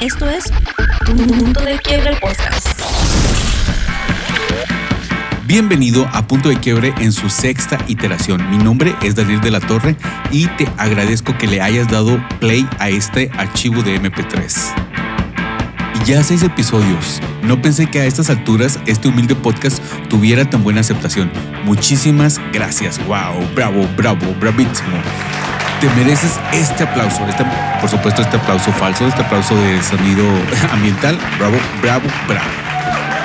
[0.00, 0.44] Esto es
[1.04, 2.80] Punto de Quiebre Podcast.
[5.44, 8.48] Bienvenido a Punto de Quiebre en su sexta iteración.
[8.50, 9.96] Mi nombre es Daniel de la Torre
[10.30, 14.74] y te agradezco que le hayas dado play a este archivo de MP3.
[16.06, 17.20] Ya seis episodios.
[17.42, 21.30] No pensé que a estas alturas este humilde podcast tuviera tan buena aceptación.
[21.64, 23.04] Muchísimas gracias.
[23.06, 24.96] Wow, bravo, bravo, bravísimo.
[25.80, 27.44] Te mereces este aplauso, este,
[27.80, 30.24] por supuesto este aplauso falso, este aplauso de sonido
[30.72, 31.16] ambiental.
[31.38, 32.50] Bravo, bravo, bravo.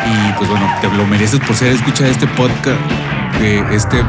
[0.05, 2.80] Y pues bueno, te lo mereces por ser escucha de este podcast,
[3.40, 4.04] de este,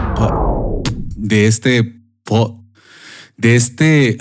[1.17, 2.03] de este,
[3.39, 4.19] de este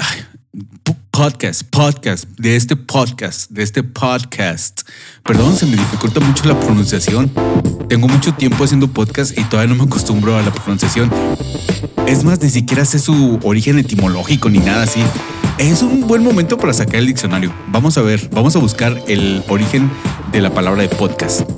[1.11, 4.87] podcast, podcast, de este podcast, de este podcast.
[5.23, 7.29] Perdón, se me dificulta mucho la pronunciación.
[7.89, 11.11] Tengo mucho tiempo haciendo podcast y todavía no me acostumbro a la pronunciación.
[12.07, 15.01] Es más, ni siquiera sé su origen etimológico ni nada así.
[15.57, 17.53] Es un buen momento para sacar el diccionario.
[17.67, 19.89] Vamos a ver, vamos a buscar el origen
[20.31, 21.49] de la palabra de podcast.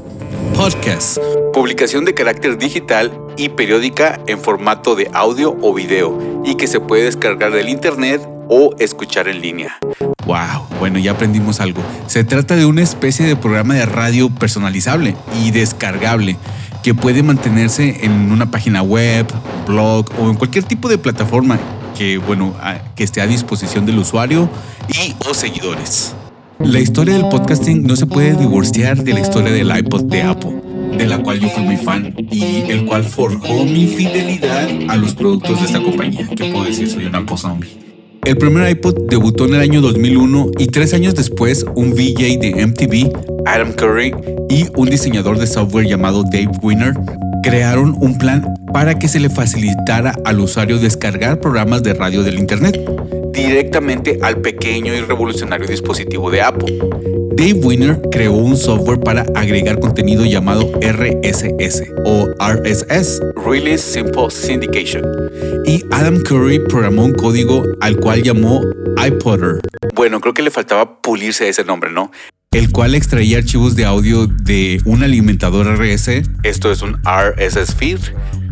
[0.55, 1.17] Podcast,
[1.51, 6.79] publicación de carácter digital y periódica en formato de audio o video y que se
[6.79, 9.79] puede descargar del internet o escuchar en línea.
[10.25, 11.81] Wow, bueno, ya aprendimos algo.
[12.05, 16.37] Se trata de una especie de programa de radio personalizable y descargable
[16.85, 19.25] que puede mantenerse en una página web,
[19.65, 21.57] blog o en cualquier tipo de plataforma
[21.97, 22.53] que, bueno,
[22.95, 24.47] que esté a disposición del usuario
[24.89, 26.13] y o seguidores.
[26.59, 30.61] La historia del podcasting no se puede divorciar de la historia del iPod de Apple,
[30.95, 35.15] de la cual yo fui muy fan y el cual forjó mi fidelidad a los
[35.15, 36.29] productos de esta compañía.
[36.35, 36.87] ¿Qué puedo decir?
[36.87, 37.94] Soy un Apple zombie.
[38.25, 42.65] El primer iPod debutó en el año 2001 y tres años después un VJ de
[42.65, 43.11] MTV,
[43.45, 44.15] Adam Curry,
[44.49, 46.95] y un diseñador de software llamado Dave Winner
[47.43, 52.39] crearon un plan para que se le facilitara al usuario descargar programas de radio del
[52.39, 52.79] Internet
[53.31, 56.79] directamente al pequeño y revolucionario dispositivo de Apple.
[57.37, 65.03] Dave Winner creó un software para agregar contenido llamado RSS o RSS, Really Simple Syndication,
[65.65, 68.61] y Adam Curry programó un código al cual llamó
[69.05, 69.59] iPodder.
[69.93, 72.09] Bueno, creo que le faltaba pulirse ese nombre, ¿no?
[72.53, 77.99] el cual extraía archivos de audio de un alimentador RS, esto es un RSS feed,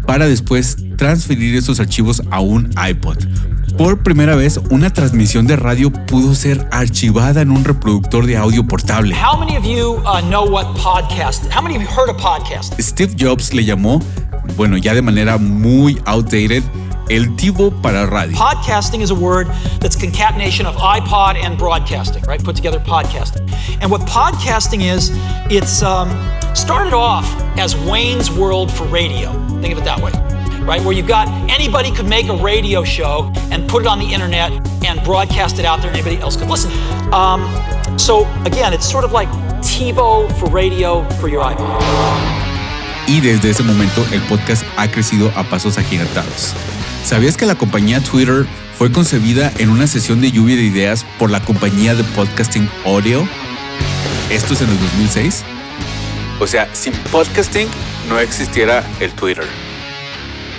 [0.05, 3.17] para después transferir esos archivos a un iPod.
[3.77, 8.63] Por primera vez, una transmisión de radio pudo ser archivada en un reproductor de audio
[8.65, 9.15] portable.
[12.79, 13.99] Steve Jobs le llamó,
[14.55, 16.61] bueno, ya de manera muy outdated,
[17.09, 18.37] el TiVo para radio.
[18.37, 19.47] Podcasting is a word
[19.79, 22.43] that's concatenation of iPod and broadcasting, right?
[22.43, 23.51] Put together podcasting.
[23.81, 25.11] And what podcasting is,
[25.51, 26.09] it's um,
[26.55, 27.25] started off
[27.57, 29.31] as Wayne's World for radio.
[29.61, 30.11] Think of it that way
[30.63, 30.81] right?
[30.81, 34.51] Where you've got anybody could make a radio show and put it on the internet
[34.85, 36.71] and broadcast it out there, and anybody else could listen.
[37.13, 37.41] Um,
[37.97, 39.27] so again, it's sort of like
[39.61, 41.81] TiVo for radio for your iPod.
[43.07, 46.53] Y desde ese momento el podcast ha crecido a pasos agigantados.
[47.03, 48.45] ¿Sabías que la compañía Twitter
[48.77, 53.27] fue concebida en una sesión de lluvia de ideas por la compañía de podcasting Audio?
[54.31, 55.43] Esto es en el 2006.
[56.39, 57.67] O sea, sin podcasting
[58.07, 59.43] no existiera el Twitter.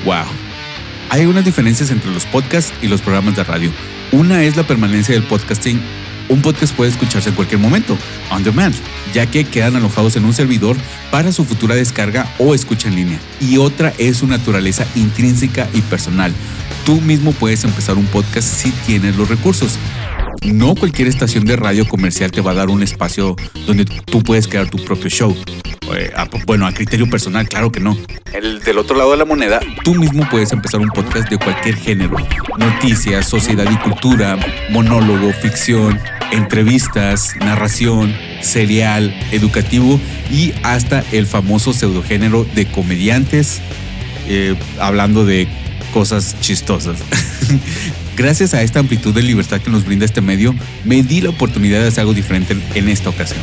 [0.05, 0.27] Wow.
[1.09, 3.71] Hay algunas diferencias entre los podcasts y los programas de radio.
[4.13, 5.81] Una es la permanencia del podcasting.
[6.29, 7.99] Un podcast puede escucharse en cualquier momento,
[8.31, 8.75] on demand,
[9.13, 10.77] ya que quedan alojados en un servidor
[11.11, 13.21] para su futura descarga o escucha en línea.
[13.41, 16.33] Y otra es su naturaleza intrínseca y personal.
[16.87, 19.79] Tú mismo puedes empezar un podcast si tienes los recursos.
[20.45, 23.35] No cualquier estación de radio comercial te va a dar un espacio
[23.67, 25.37] donde tú puedes crear tu propio show.
[25.97, 26.13] Eh,
[26.47, 27.97] bueno, a criterio personal, claro que no.
[28.33, 31.77] El, del otro lado de la moneda, tú mismo puedes empezar un podcast de cualquier
[31.77, 32.17] género.
[32.59, 34.39] Noticias, sociedad y cultura,
[34.71, 35.99] monólogo, ficción,
[36.31, 40.01] entrevistas, narración, serial, educativo
[40.31, 43.63] y hasta el famoso pseudogénero de comediantes
[44.29, 45.49] eh, hablando de
[45.93, 46.99] cosas chistosas.
[48.17, 50.55] Gracias a esta amplitud de libertad que nos brinda este medio,
[50.85, 53.41] me di la oportunidad de hacer algo diferente en esta ocasión.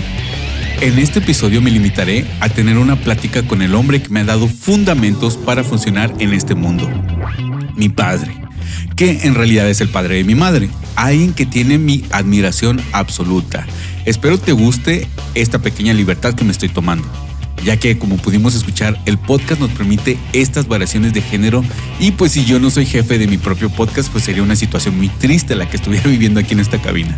[0.80, 4.24] En este episodio me limitaré a tener una plática con el hombre que me ha
[4.24, 6.90] dado fundamentos para funcionar en este mundo.
[7.76, 8.34] Mi padre,
[8.96, 13.68] que en realidad es el padre de mi madre, alguien que tiene mi admiración absoluta.
[14.06, 17.08] Espero te guste esta pequeña libertad que me estoy tomando
[17.64, 21.64] ya que como pudimos escuchar, el podcast nos permite estas variaciones de género
[22.00, 24.98] y pues si yo no soy jefe de mi propio podcast, pues sería una situación
[24.98, 27.16] muy triste la que estuviera viviendo aquí en esta cabina.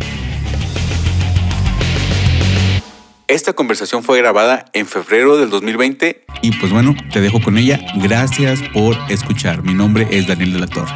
[3.26, 7.80] Esta conversación fue grabada en febrero del 2020 y pues bueno, te dejo con ella.
[7.96, 9.62] Gracias por escuchar.
[9.62, 10.92] Mi nombre es Daniel de la Torre.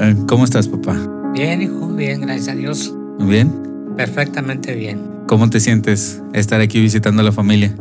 [0.00, 0.96] Eh, ¿Cómo estás, papá?
[1.32, 2.94] Bien, hijo, bien, gracias a Dios.
[3.18, 3.67] ¿Bien?
[3.98, 5.00] Perfectamente bien.
[5.26, 7.74] ¿Cómo te sientes estar aquí visitando a la familia?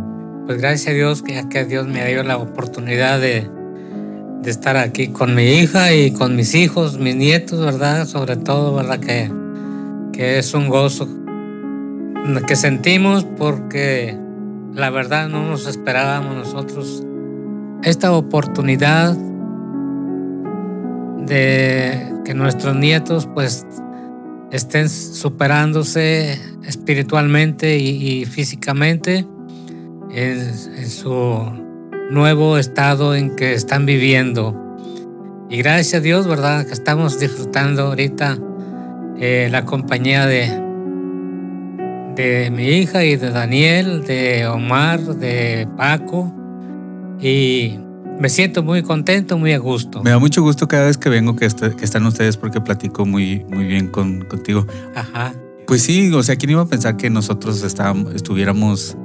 [0.47, 3.47] Pues gracias a Dios que, que Dios me dio la oportunidad de,
[4.41, 8.07] de estar aquí con mi hija y con mis hijos, mis nietos, ¿verdad?
[8.07, 8.99] Sobre todo, ¿verdad?
[8.99, 9.31] Que,
[10.11, 11.07] que es un gozo
[12.47, 14.17] que sentimos porque
[14.73, 17.03] la verdad no nos esperábamos nosotros
[17.83, 19.15] esta oportunidad
[21.27, 23.67] de que nuestros nietos pues
[24.51, 29.25] estén superándose espiritualmente y, físicamente
[30.11, 31.39] en, su
[32.11, 34.55] nuevo estado en que están viviendo.
[35.49, 36.65] Y gracias a Dios, ¿verdad?
[36.65, 38.37] Que estamos disfrutando ahorita
[39.19, 40.47] eh, la compañía de,
[42.15, 46.33] de mi hija y de Daniel, de Omar, de Paco.
[47.19, 47.79] Y
[48.19, 50.03] me siento muy contento, muy a gusto.
[50.03, 53.45] Me da mucho gusto cada vez que vengo que, que están ustedes porque platico muy,
[53.49, 54.65] muy bien con, contigo.
[54.95, 55.33] Ajá.
[55.67, 58.97] Pues sí, o sea, ¿quién iba a pensar que nosotros estábamos, estuviéramos,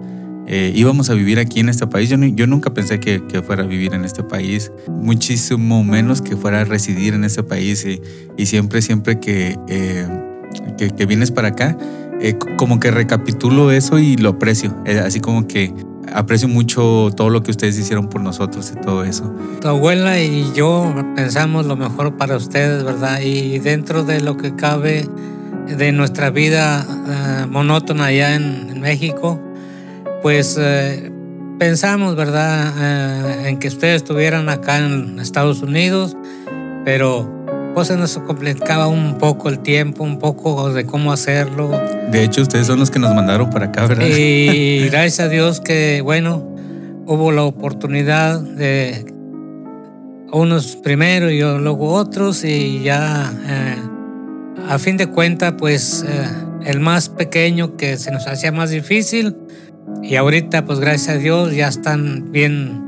[0.46, 2.08] eh, íbamos a vivir aquí en este país?
[2.08, 6.36] Yo, yo nunca pensé que, que, fuera a vivir en este país, muchísimo menos que
[6.36, 8.00] fuera a residir en este país y,
[8.36, 10.06] y siempre, siempre que, eh,
[10.78, 11.76] que, que, vienes para acá,
[12.20, 14.72] eh, como que recapitulo eso y lo aprecio,
[15.04, 15.74] así como que
[16.14, 19.32] aprecio mucho todo lo que ustedes hicieron por nosotros y todo eso.
[19.60, 23.20] Tu abuela y yo pensamos lo mejor para ustedes, ¿verdad?
[23.20, 25.08] Y dentro de lo que cabe
[25.66, 29.40] de nuestra vida uh, monótona allá en, México,
[30.22, 36.16] pues uh, pensamos, ¿verdad?, uh, en que ustedes estuvieran acá en Estados Unidos,
[36.84, 37.41] pero
[37.84, 41.70] se nos complicaba un poco el tiempo, un poco de cómo hacerlo.
[42.10, 44.06] De hecho, ustedes son los que nos mandaron para acá, ¿verdad?
[44.06, 46.46] Y gracias a Dios que, bueno,
[47.06, 49.04] hubo la oportunidad de
[50.32, 53.76] unos primero y luego otros y ya eh,
[54.68, 56.26] a fin de cuentas, pues eh,
[56.64, 59.36] el más pequeño que se nos hacía más difícil
[60.02, 62.81] y ahorita, pues gracias a Dios, ya están bien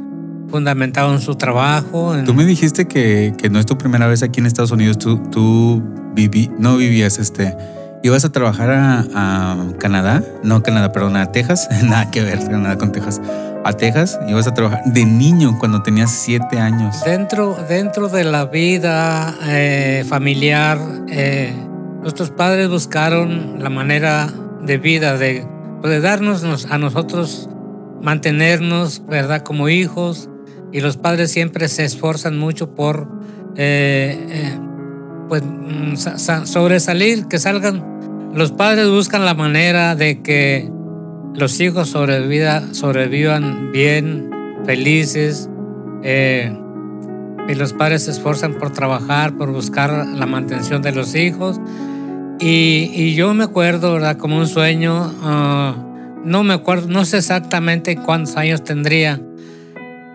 [0.55, 2.15] fundamentado en su trabajo.
[2.15, 2.27] En...
[2.27, 4.99] Tú me dijiste que, que, no es tu primera vez aquí en Estados Unidos.
[4.99, 5.83] Tú, tú
[6.15, 7.57] viví, no vivías, este,
[8.05, 12.79] ibas a trabajar a, a, Canadá, no Canadá, perdón, a Texas, nada que ver, nada
[12.79, 13.21] con Texas.
[13.65, 17.03] A Texas ibas a trabajar de niño cuando tenías siete años.
[17.05, 20.79] Dentro, dentro de la vida eh, familiar,
[21.09, 21.53] eh,
[22.01, 25.45] nuestros padres buscaron la manera de vida de,
[25.83, 27.49] de darnos a nosotros
[28.01, 29.43] mantenernos, ¿verdad?
[29.43, 30.29] Como hijos,
[30.75, 33.09] y los padres siempre se esforzan mucho por
[33.57, 34.59] eh, eh,
[35.29, 35.45] pues,
[36.47, 38.33] sobresalir, que salgan.
[38.35, 40.69] Los padres buscan la manera de que
[41.33, 44.31] los hijos sobreviva, sobrevivan bien,
[44.67, 45.49] felices.
[46.03, 46.53] Eh,
[47.49, 51.61] y los padres se esfuerzan por trabajar, por buscar la mantención de los hijos.
[52.41, 54.17] Y, yo me acuerdo, ¿verdad?
[54.17, 59.21] Como un sueño, uh, no me acuerdo, no sé exactamente cuántos años tendría,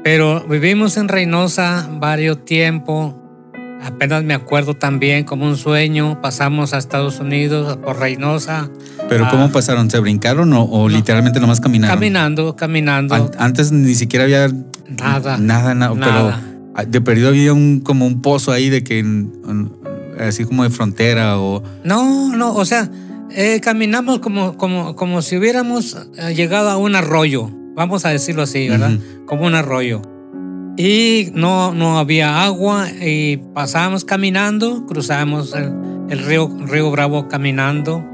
[0.03, 3.15] pero vivimos en Reynosa varios tiempo.
[3.81, 6.21] Apenas me acuerdo también como un sueño.
[6.21, 8.69] Pasamos a Estados Unidos por Reynosa.
[9.07, 9.29] ¿Pero a...
[9.29, 9.89] cómo pasaron?
[9.89, 11.95] ¿Se brincaron o, o no, literalmente nomás caminaron?
[11.95, 13.31] Caminando, caminando.
[13.37, 14.49] Antes ni siquiera había
[14.87, 15.37] nada.
[15.37, 15.95] Nada, nada.
[15.95, 16.41] nada.
[16.75, 19.03] Pero de perdido había un, como un pozo ahí de que
[20.19, 21.63] así como de frontera o...
[21.83, 22.89] No, no, o sea,
[23.31, 28.43] eh, caminamos como, como, como si hubiéramos eh, llegado a un arroyo vamos a decirlo
[28.43, 28.91] así, ¿verdad?
[28.91, 29.25] Uh -huh.
[29.25, 30.01] Como un arroyo.
[30.75, 35.73] Y no, no había agua y pasábamos caminando, cruzamos el,
[36.09, 38.05] el río, río Bravo caminando.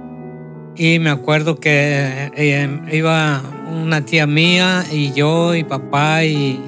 [0.75, 3.41] Y me acuerdo que eh, iba
[3.83, 6.61] una tía mía y yo y papá y,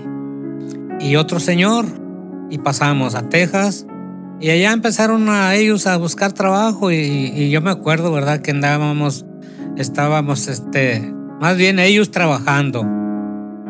[1.00, 1.86] y otro señor.
[2.50, 3.86] Y pasamos a Texas.
[4.40, 8.40] Y allá empezaron a ellos a buscar trabajo y, y yo me acuerdo, ¿verdad?
[8.42, 9.26] Que andábamos,
[9.78, 12.86] estábamos, este, más bien ellos trabajando.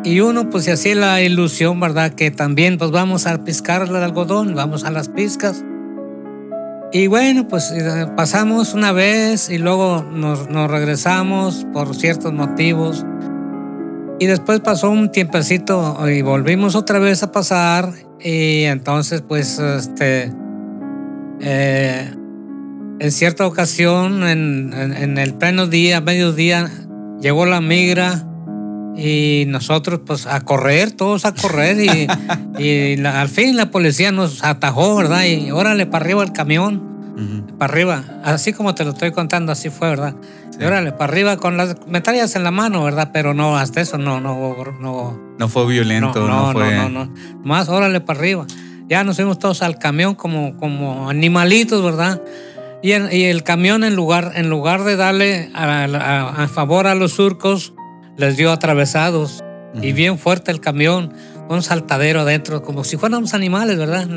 [0.03, 2.13] Y uno pues se hacía la ilusión, ¿verdad?
[2.13, 5.65] Que también pues vamos a piscar el algodón, vamos a las piscas.
[6.93, 7.74] Y bueno, pues
[8.15, 13.05] pasamos una vez y luego nos, nos regresamos por ciertos motivos.
[14.19, 17.91] Y después pasó un tiempecito y volvimos otra vez a pasar.
[18.21, 20.31] Y entonces pues este...
[21.41, 22.13] Eh,
[23.00, 26.67] en cierta ocasión, en, en, en el pleno día, mediodía,
[27.21, 28.24] llegó la migra
[28.97, 32.07] y nosotros pues a correr, todos a correr y,
[32.62, 35.24] y la, al fin la policía nos atajó, ¿verdad?
[35.25, 36.81] Y órale para arriba el camión,
[37.15, 37.57] uh -huh.
[37.57, 40.15] para arriba, así como te lo estoy contando, así fue, ¿verdad?
[40.50, 40.57] Sí.
[40.62, 43.12] Y órale para arriba con las metrallas en la mano, ¿verdad?
[43.13, 45.19] Pero no, hasta eso no, no, no.
[45.38, 46.75] No fue violento, no, no, no fue.
[46.75, 48.47] No, no, no, más órale para arriba.
[48.89, 52.19] ya nos fuimos todos al camión como, como animalitos, ¿verdad?
[52.81, 56.88] Y, el- y el camión en lugar, en lugar de darle a, a- a favor
[56.88, 57.74] a los surcos,
[58.17, 59.43] les dio atravesados.
[59.81, 61.13] Y bien fuerte el camión,
[61.50, 64.07] un saltadero adentro, como si fuéramos animales, ¿verdad?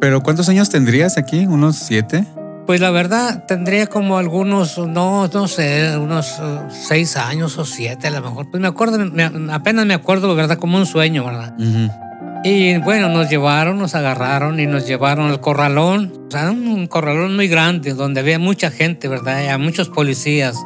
[0.00, 1.44] Pero ¿cuántos años tendrías aquí?
[1.46, 2.24] ¿Unos siete?
[2.66, 8.08] Pues la verdad, tendría como algunos, no, no sé, unos eh, seis años o siete
[8.08, 8.50] a lo mejor.
[8.50, 10.58] Pues me acuerdo, me- apenas me acuerdo, ¿verdad?
[10.58, 11.54] Como un sueño, ¿verdad?
[11.58, 11.90] Ujú.
[12.44, 16.12] Y bueno, nos llevaron, nos agarraron y nos llevaron al corralón.
[16.28, 19.42] O sea, un, corralón muy grande donde había mucha gente, ¿verdad?
[19.44, 20.56] Y a muchos policías.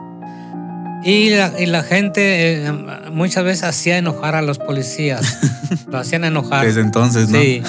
[1.05, 2.73] Y la, y la gente eh,
[3.11, 5.39] muchas veces hacía enojar a los policías.
[5.89, 6.65] Lo hacían enojar.
[6.65, 7.39] Desde entonces, ¿no?
[7.39, 7.63] Sí.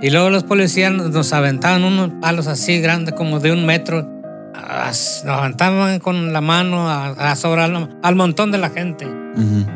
[0.00, 4.08] Y luego los policías nos aventaban unos palos así grandes, como de un metro.
[4.54, 9.06] Nos aventaban con la mano a, a sobre al, montón de la gente.
[9.06, 9.66] Ujú.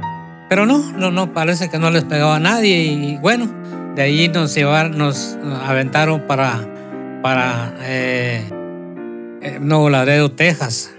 [0.53, 2.83] Pero no, no, no, parece que no les pegaba a nadie.
[2.83, 3.51] Y bueno,
[3.97, 6.61] de ahí nos llevaron, nos aventaron para,
[7.23, 8.43] para eh,
[9.41, 10.91] eh, Nuevo Laredo, Texas.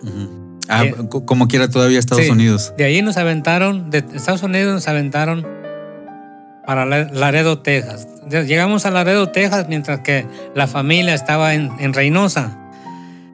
[0.68, 2.32] Ah, Eh, co- como quiera todavía Estados Sí.
[2.32, 2.74] Unidos.
[2.80, 5.46] De ahí nos aventaron, de Estados Unidos nos aventaron
[6.66, 8.08] para La- Laredo, Texas.
[8.32, 12.58] Llegamos a Laredo, Texas, mientras que la familia estaba en, en Reynosa.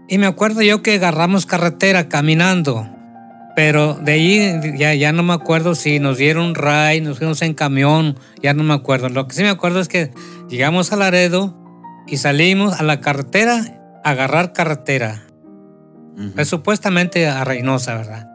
[0.09, 2.89] Y me acuerdo yo que agarramos carretera caminando,
[3.61, 7.53] pero de ahí ya, ya no me acuerdo si nos dieron ray, nos fuimos en
[7.53, 9.09] camión, ya no me acuerdo.
[9.09, 10.13] Lo que sí me acuerdo es que
[10.47, 11.57] llegamos a Laredo
[12.07, 13.65] y salimos a la carretera
[14.01, 15.23] a agarrar carretera.
[16.17, 16.31] Ujú.
[16.35, 18.29] Pues, supuestamente a Reynosa, ¿verdad?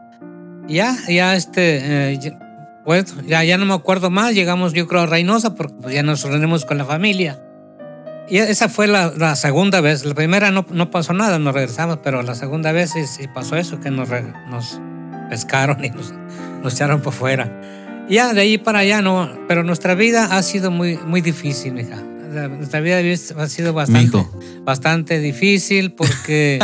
[0.67, 2.37] Ya, ya este, eh, ya-
[2.85, 6.03] pues ya, ya no me acuerdo más, llegamos yo creo a Reynosa porque pues, ya
[6.03, 7.41] nos reunimos con la familia.
[8.29, 11.97] Y esa fue la, la segunda vez, la primera no, no pasó nada, nos regresamos,
[12.03, 14.07] pero la segunda vez sí, sí pasó eso, que nos,
[14.51, 14.79] nos
[15.29, 16.13] pescaron y nos,
[16.63, 17.61] nos echaron por fuera.
[18.09, 21.97] Ya de ahí para allá no, pero nuestra vida ha sido muy, muy difícil, mija.
[21.97, 24.29] Nuestra vida ha sido bastante, Mijo.
[24.63, 26.59] bastante difícil porque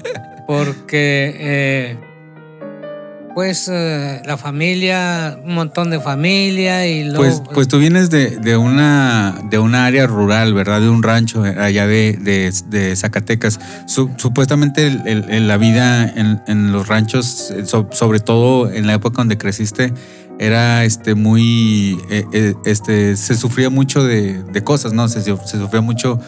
[0.46, 1.96] porque eh,
[3.36, 8.38] pues eh, la familia, un montón de familia y luego Pues, pues tú vienes de,
[8.38, 10.80] de una de una área rural, ¿verdad?
[10.80, 13.60] De un rancho eh, allá de, de- de Zacatecas.
[13.84, 18.72] Su- supuestamente el- el- el- la vida en, en los ranchos, eh, so- sobre todo
[18.72, 19.92] en la época donde creciste,
[20.38, 21.98] era este muy
[22.64, 25.08] este se sufría mucho de, de cosas, ¿no?
[25.08, 26.18] Se, se sufría mucho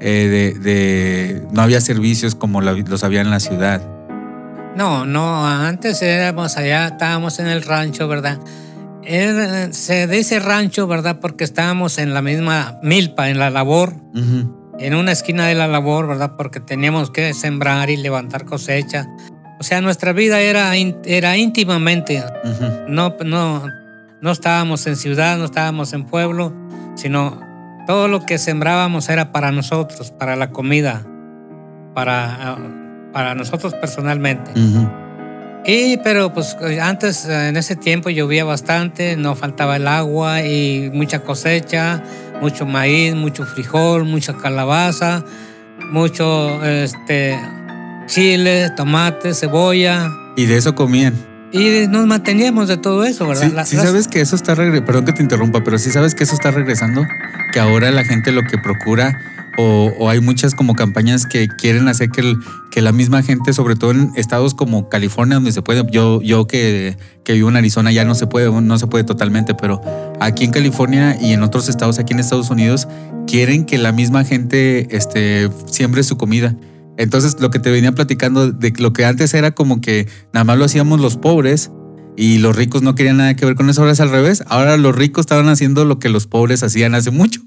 [0.00, 3.82] eh, de, de- no había servicios como la- los había en la ciudad.
[4.76, 8.38] No, no, antes éramos allá, estábamos en el rancho, ¿verdad?
[9.02, 11.18] Era- se dice rancho, ¿verdad?
[11.20, 13.94] Porque estábamos en la misma milpa, en la labor,
[14.78, 16.32] en una esquina de la labor, ¿verdad?
[16.36, 19.06] Porque teníamos que sembrar y levantar cosecha.
[19.58, 22.22] O sea, nuestra vida era, era íntimamente
[22.88, 23.64] no, no,
[24.20, 26.52] no estábamos en ciudad, no estábamos en pueblo,
[26.96, 27.40] sino
[27.86, 31.06] todo lo que sembrábamos era para nosotros, para la comida,
[31.94, 32.58] para, ah,
[33.16, 34.50] para nosotros personalmente.
[34.50, 34.90] Ujú.
[35.64, 41.20] Y pero pues antes, en ese tiempo llovía bastante, no faltaba el agua y mucha
[41.20, 42.02] cosecha,
[42.42, 45.24] mucho maíz, mucho frijol, mucha calabaza,
[45.90, 47.40] mucho este,
[48.04, 50.10] chile, tomate, cebolla.
[50.36, 51.14] Y de eso comían.
[51.52, 53.44] Y nos manteníamos de todo eso, ¿verdad?
[53.64, 56.14] Sí, sí las- sabes que eso está regresando, perdón que te interrumpa, pero sí sabes
[56.14, 57.06] que eso está regresando,
[57.54, 59.18] que ahora la gente lo que procura
[59.58, 62.38] o, o hay muchas como campañas que quieren hacer que, el-
[62.70, 66.46] que la misma gente, sobre todo en estados como California, donde se puede, yo, yo
[66.46, 69.80] que, que vivo en Arizona ya no se puede, no se puede totalmente, pero
[70.20, 72.86] aquí en California y en otros estados aquí en Estados Unidos
[73.26, 76.54] quieren que la misma gente este, siembre su comida.
[76.98, 80.56] Entonces, lo que te venía platicando de lo que antes era como que nada más
[80.58, 81.70] lo hacíamos los pobres
[82.16, 84.42] y los ricos no querían nada que ver con eso, ahora es al revés.
[84.46, 87.42] Ahora los ricos estaban haciendo lo que los pobres hacían hace mucho.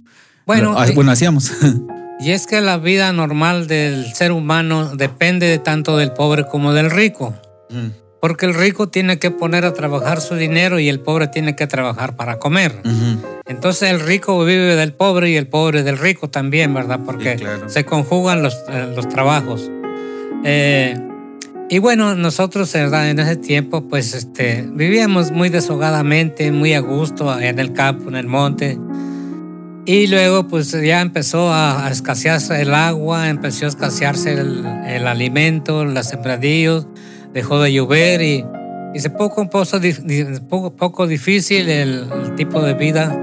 [0.46, 1.52] Bueno, ah, eh, bueno, hacíamos.
[2.20, 6.74] Y es que la vida normal del ser humano depende de tanto del pobre como
[6.74, 7.34] del rico.
[8.20, 11.68] Porque el rico tiene que poner a trabajar su dinero y el pobre tiene que
[11.68, 12.74] trabajar para comer.
[13.46, 17.00] Entonces el rico vive del pobre y el pobre del rico también, ¿verdad?
[17.06, 17.70] Porque Sí, claro.
[17.70, 19.72] se conjugan los, eh, los trabajos.
[20.44, 21.00] Eh,
[21.70, 23.10] y bueno, nosotros ¿verdad?
[23.10, 28.16] en ese tiempo pues este, vivíamos muy deshogadamente, muy a gusto en el campo, en
[28.16, 28.78] el monte.
[29.90, 35.84] Y luego pues ya empezó a, escasearse el agua, empezó a escasearse el, el alimento,
[35.84, 36.86] los sembradíos,
[37.34, 38.46] dejó de llover y,
[38.94, 43.20] y se poco, un poco, poco, difícil el, el tipo de vida.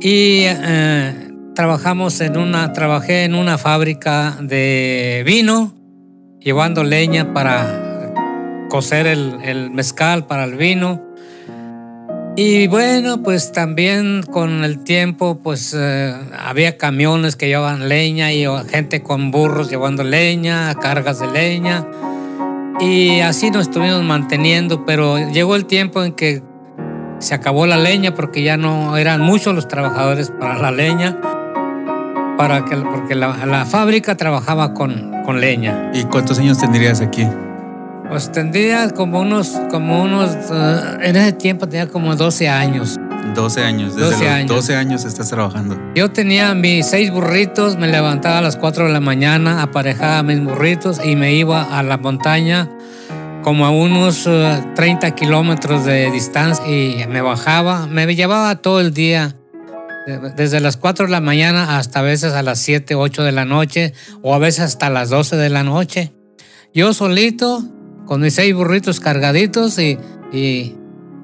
[0.00, 1.14] Y eh,
[1.54, 5.76] trabajamos en una, trabajé en una fábrica de vino,
[6.40, 11.07] llevando leña para cocer el, el mezcal para el vino.
[12.40, 18.46] Y bueno, pues también con el tiempo, pues eh, había camiones que llevaban leña y
[18.70, 21.84] gente con burros llevando leña, cargas de leña.
[22.78, 26.40] Y así nos estuvimos manteniendo, pero llegó el tiempo en que
[27.18, 31.20] se acabó la leña porque ya no eran muchos los trabajadores para la leña,
[32.36, 35.90] para que, porque la, la fábrica trabajaba con, con leña.
[35.92, 37.26] ¿Y cuántos años tendrías aquí?
[38.08, 42.98] Pues tendría como unos, como unos, eh, en ese tiempo tenía como 12 años.
[43.34, 44.48] 12 años, desde 12 los años.
[44.56, 45.78] 12 años estás trabajando.
[45.94, 50.42] Yo tenía mis seis burritos, me levantaba a las 4 de la mañana, aparejaba mis
[50.42, 52.70] burritos y me iba a la montaña
[53.42, 58.94] como a unos eh, 30 kilómetros de distancia y me bajaba, me llevaba todo el
[58.94, 59.36] día,
[60.06, 63.32] de- desde las 4 de la mañana hasta a veces a las 7, 8 de
[63.32, 66.12] la noche o a veces hasta las 12 de la noche.
[66.74, 67.62] Yo solito,
[68.08, 69.98] con mis seis burritos cargaditos y,
[70.32, 70.74] y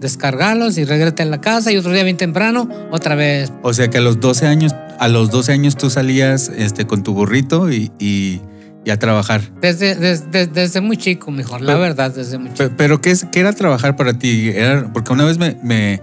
[0.01, 3.89] descargarlos y regresé a la casa y otro día bien temprano, otra vez O sea
[3.89, 7.73] que a los 12 años, a los 12 años tú salías este, con tu burrito
[7.73, 8.41] y, y-
[8.87, 9.41] y a trabajar.
[9.63, 12.71] Desde, desde, desde muy chico, mejor, la verdad, desde muy chico.
[12.77, 14.51] Pero ¿qué, es, qué era trabajar para ti?
[14.55, 16.03] Era, porque una vez me, me,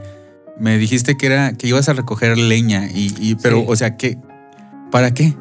[0.60, 3.66] me dijiste que era que ibas a recoger leña y, y- pero Sí.
[3.68, 4.18] o sea que
[4.90, 5.36] ¿para qué?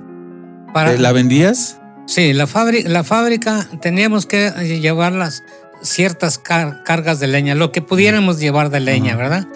[0.75, 1.80] Para, ¿La vendías?
[2.11, 4.51] Sí, la, fábrica, la fábrica teníamos que
[4.81, 5.43] llevar las
[5.83, 9.17] ciertas car- cargas de leña, lo que pudiéramos llevar de leña.
[9.17, 9.47] ¿verdad?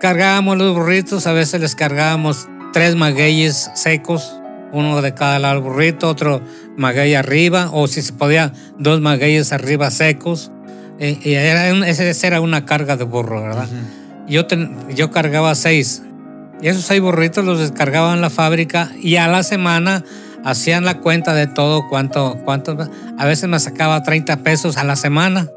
[0.00, 4.36] Cargábamos los burritos, a veces les cargábamos tres magueyes secos,
[4.72, 6.40] uno de cada lado del burrito, otro
[6.76, 10.50] maguey arriba, o si se podía, dos magueyes arriba secos.
[10.98, 13.68] Y, y era esa era una carga de burro, ¿verdad?
[14.28, 16.02] yo, ten- yo cargaba seis.
[16.62, 20.04] Y esos seis burritos los descargaba en la fábrica y a la semana
[20.44, 22.76] hacían la cuenta de todo, cuánto, cuánto.
[23.18, 25.48] A veces me sacaba 30 pesos a la semana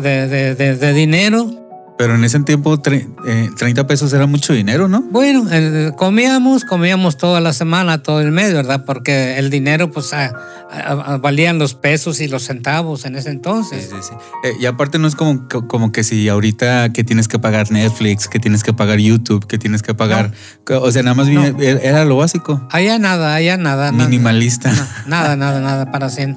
[0.00, 1.50] de, de- de- de dinero.
[1.98, 5.02] Pero en ese tiempo tre- eh, 30 pesos era mucho dinero, ¿no?
[5.10, 8.84] Bueno, eh, comíamos, comíamos toda la semana, todo el mes, ¿verdad?
[8.86, 10.32] Porque el dinero, pues, ah,
[10.72, 13.84] ah, valían los pesos y los centavos en ese entonces.
[13.84, 14.14] Sí, sí, sí.
[14.48, 17.70] Eh, y aparte no es como, co- como que si ahorita que tienes que pagar
[17.70, 20.32] Netflix, que tienes que pagar YouTube, que tienes que pagar...
[20.80, 21.44] O sea, nada más No.
[21.44, 22.66] era lo básico.
[22.70, 23.92] Allá nada, allá nada.
[23.92, 24.04] nada.
[24.08, 24.72] Minimalista.
[25.06, 26.34] Nada, nada, nada para hacer.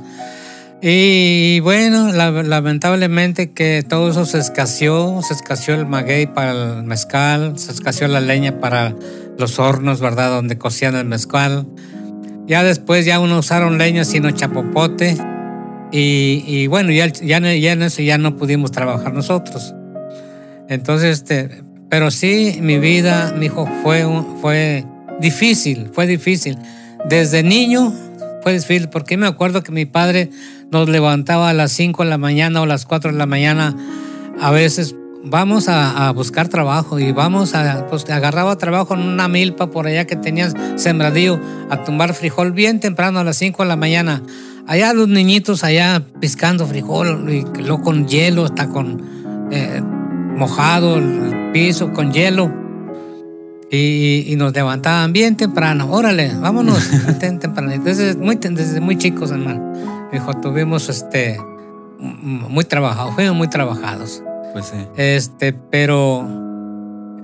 [0.87, 6.83] Y bueno, la- lamentablemente que todo eso se escaseó, se escaseó el maguey para el
[6.83, 8.93] mezcal, se escaseó la leña para
[9.39, 10.29] los hornos, ¿verdad?
[10.29, 11.65] Donde cocían el mezcal.
[12.45, 15.17] Ya después ya uno usaron leña sino chapopote
[15.91, 19.73] y, y bueno, ya, ya, ya en eso ya no pudimos trabajar nosotros.
[20.69, 24.05] Entonces, este, pero sí, mi vida, mi hijo, fue,
[24.39, 24.85] fue
[25.19, 26.59] difícil, fue difícil.
[27.09, 27.91] Desde niño
[28.43, 30.29] fue difícil porque me acuerdo que mi padre
[30.71, 33.75] nos levantaba a las 5 de la mañana o las 4 de la mañana.
[34.39, 39.27] A veces vamos a, a buscar trabajo y vamos a, pues agarraba trabajo en una
[39.27, 43.69] milpa por allá que tenías sembradío a tumbar frijol bien temprano a las 5 de
[43.69, 44.21] la mañana.
[44.67, 49.81] Allá los niñitos allá piscando frijol y luego con hielo, hasta con eh,
[50.35, 52.51] mojado el piso con hielo.
[53.71, 55.91] Y, y nos levantaban bien temprano.
[55.91, 57.71] Órale, vámonos temprano.
[57.83, 59.73] Desde muy, desde muy chicos, hermano.
[60.11, 61.39] Dijo, tuvimos este
[61.99, 64.23] muy trabajados, fuimos muy trabajados.
[64.53, 64.87] Pues sí.
[64.95, 66.25] Este, pero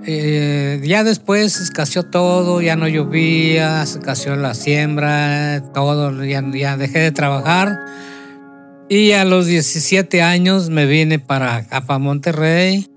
[0.05, 6.43] eh, ya después se escaseó todo, ya no llovía, se escaseó la siembra, todo, ya,
[6.53, 7.77] ya dejé de trabajar.
[8.89, 12.90] Y a los 17 años me vine para acá, para Monterrey.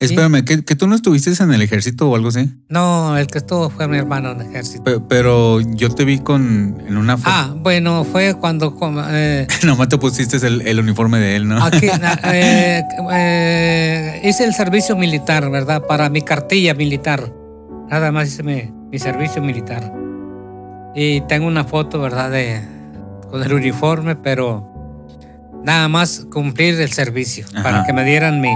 [0.00, 2.48] Espérame, ¿que, que tú no estuviste en el ejército o algo así?
[2.68, 4.84] No, el que estuvo fue mi hermano en el ejército.
[4.84, 7.30] Pe- Pero yo te vi con en una foto.
[7.32, 8.76] Ah, bueno, fue cuando
[9.10, 11.60] eh, Nomás te pusiste el, el uniforme de él, ¿no?
[11.64, 11.86] aquí
[12.32, 15.82] eh, eh, hice el servicio militar, ¿verdad?
[15.88, 17.32] Para mi cartilla militar.
[17.90, 19.92] Nada más hice mi, mi servicio militar.
[20.94, 22.30] Y tengo una foto, ¿verdad?
[22.30, 22.60] De,
[23.30, 24.64] con el uniforme, pero
[25.64, 28.50] nada más cumplir el servicio para que me dieran mi.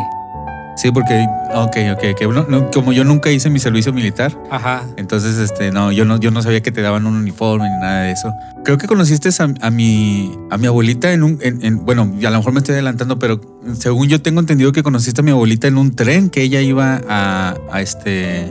[0.82, 4.82] Sí, porque, ok, ok, que no- no, como yo nunca hice mi servicio militar, Ajá.
[4.96, 8.02] entonces, este, no, yo no, yo no sabía que te daban un uniforme ni nada
[8.02, 8.34] de eso.
[8.64, 12.24] Creo que conociste a, a mi, a mi abuelita en un, en, en- bueno, y
[12.26, 13.40] a lo mejor me estoy adelantando, pero
[13.78, 17.00] según yo tengo entendido que conociste a mi abuelita en un tren que ella iba
[17.08, 18.50] a, a este,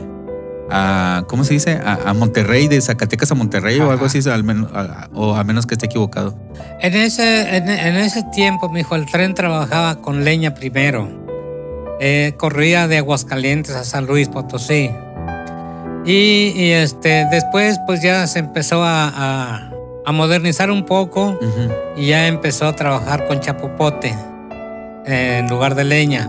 [0.70, 1.80] a, ¿cómo se dice?
[1.84, 5.44] A, a Monterrey, de Zacatecas a Monterrey o algo así, al menos, a- o a
[5.44, 6.34] menos que esté equivocado.
[6.80, 11.20] En ese, en, en ese tiempo, mi hijo, el tren trabajaba con leña primero.
[12.04, 14.90] Eh, corría de Aguascalientes a San Luis Potosí.
[16.04, 19.68] Y, y, este, después, pues ya se empezó a, a-
[20.04, 21.38] a modernizar un poco
[21.96, 24.12] y ya empezó a trabajar con chapopote
[25.06, 26.28] eh, en lugar de leña.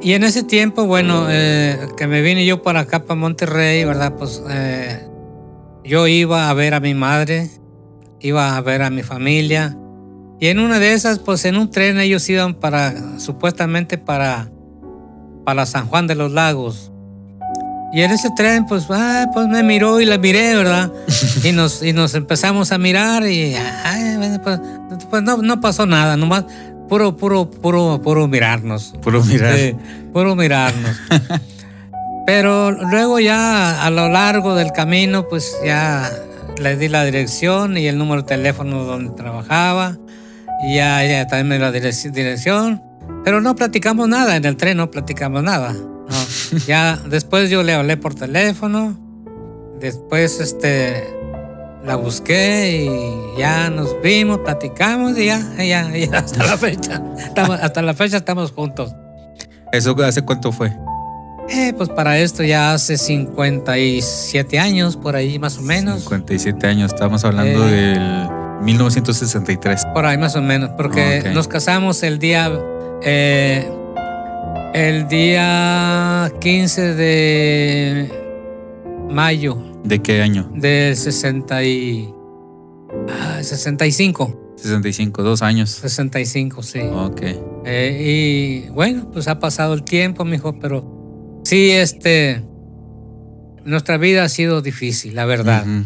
[0.00, 4.14] Y en ese tiempo, bueno, eh, que me vine yo para acá, para Monterrey, ¿verdad?
[4.16, 5.06] Pues eh,
[5.84, 7.50] yo iba a ver a mi madre,
[8.20, 9.76] iba a ver a mi familia.
[10.40, 14.50] Y en una de esas, pues en un tren ellos iban para, supuestamente para,
[15.44, 16.92] para San Juan de los Lagos.
[17.92, 20.92] Y en ese tren, pues, ah, pues me miró y la miré, ¿verdad?
[21.44, 24.60] y, nos, y nos empezamos a mirar y ay, bueno, pues,
[25.08, 26.44] pues no, no pasó nada, nomás
[26.88, 28.94] puro, puro, puro, puro mirarnos.
[29.02, 29.56] Puro mirar.
[29.56, 29.74] Sí,
[30.12, 30.96] puro mirarnos.
[32.26, 36.10] Pero luego ya a lo largo del camino, pues ya
[36.58, 39.96] le di la dirección y el número de teléfono donde trabajaba.
[40.64, 42.82] Y ya ella también la direc- dirección.
[43.24, 45.72] Pero no platicamos nada, en el tren no platicamos nada.
[45.72, 46.58] no.
[46.66, 48.96] ya después yo le hablé por teléfono.
[49.80, 51.12] Después este
[51.84, 52.82] la busqué
[53.36, 57.02] y ya nos vimos, platicamos y ya, ya, ya hasta la fecha.
[57.18, 58.94] Estamos- hasta la fecha estamos juntos.
[59.72, 60.72] ¿Eso hace cuánto fue?
[61.48, 66.00] Eh, pues para esto ya hace 57 años, por ahí más o menos.
[66.02, 67.72] 57 años, estamos hablando Eh.
[67.72, 68.28] del
[68.62, 69.86] 1963.
[69.94, 71.34] Por ahí más o menos, porque Ok.
[71.34, 72.50] nos casamos el día
[73.02, 73.70] eh,
[74.74, 78.10] el día 15 de
[79.10, 80.50] mayo ¿De qué año?
[80.54, 82.12] del 60 y,
[83.08, 84.54] ah, 65.
[84.56, 85.70] 65, dos años.
[85.70, 86.80] 65, sí.
[86.80, 87.22] Ok.
[87.66, 92.42] Eh, y bueno, pues ha pasado el tiempo, mijo, pero sí, este,
[93.64, 95.64] nuestra vida ha sido difícil, la verdad.
[95.66, 95.84] Ujú.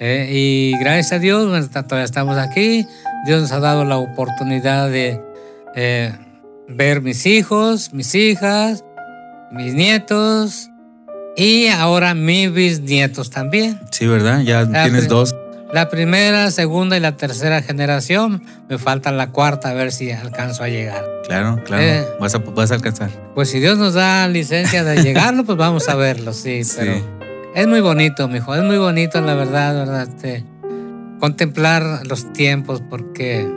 [0.00, 2.84] Eh, y gracias a Dios, bueno, ta- todavía estamos aquí.
[3.26, 5.20] Dios nos ha dado la oportunidad de
[5.76, 6.12] eh,
[6.68, 8.84] ver mis hijos, mis hijas,
[9.52, 10.68] mis nietos
[11.36, 13.80] y ahora mis bisnietos también.
[13.92, 14.40] Sí, ¿verdad?
[14.40, 15.34] Ya tienes dos.
[15.72, 18.44] La primera, segunda y la tercera generación.
[18.68, 21.04] Me falta la cuarta a ver si alcanzo a llegar.
[21.26, 21.82] Claro, claro.
[21.82, 22.06] Eh.
[22.20, 23.10] Vas, a, vas a alcanzar.
[23.34, 26.76] Pues si Dios nos da licencia de llegarlo, pues vamos a verlo, sí, Sí.
[26.78, 27.13] pero
[27.54, 30.44] es muy bonito, mijo, es muy bonito, la verdad, verdad, este,
[31.20, 33.48] contemplar los tiempos porque,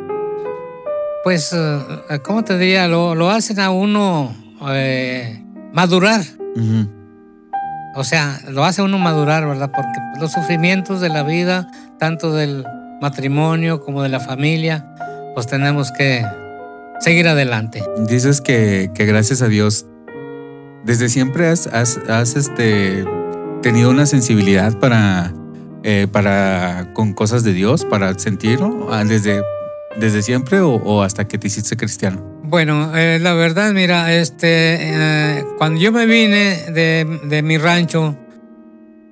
[1.23, 2.88] pues, eh, ¿cómo te diría?
[2.88, 4.36] Lo, lo hacen a uno
[4.69, 6.21] eh, madurar,
[7.95, 9.71] o sea, lo hace a uno madurar, ¿verdad?
[9.75, 11.67] Porque los sufrimientos de la vida,
[11.99, 12.65] tanto del
[13.01, 14.86] matrimonio como de la familia,
[15.33, 16.23] pues tenemos que
[16.99, 17.83] seguir adelante.
[18.07, 19.86] Dices que, que gracias a Dios,
[20.83, 23.03] desde siempre has, has, has, este,
[23.67, 25.34] tenido una sensibilidad para,
[25.84, 29.41] eh, para con cosas de Dios, para sentirlo, Ah, desde,
[29.99, 32.23] desde siempre o, o hasta que te hiciste cristiano.
[32.43, 38.15] Bueno, eh, la verdad, mira, este, eh, cuando yo me vine de, de mi rancho,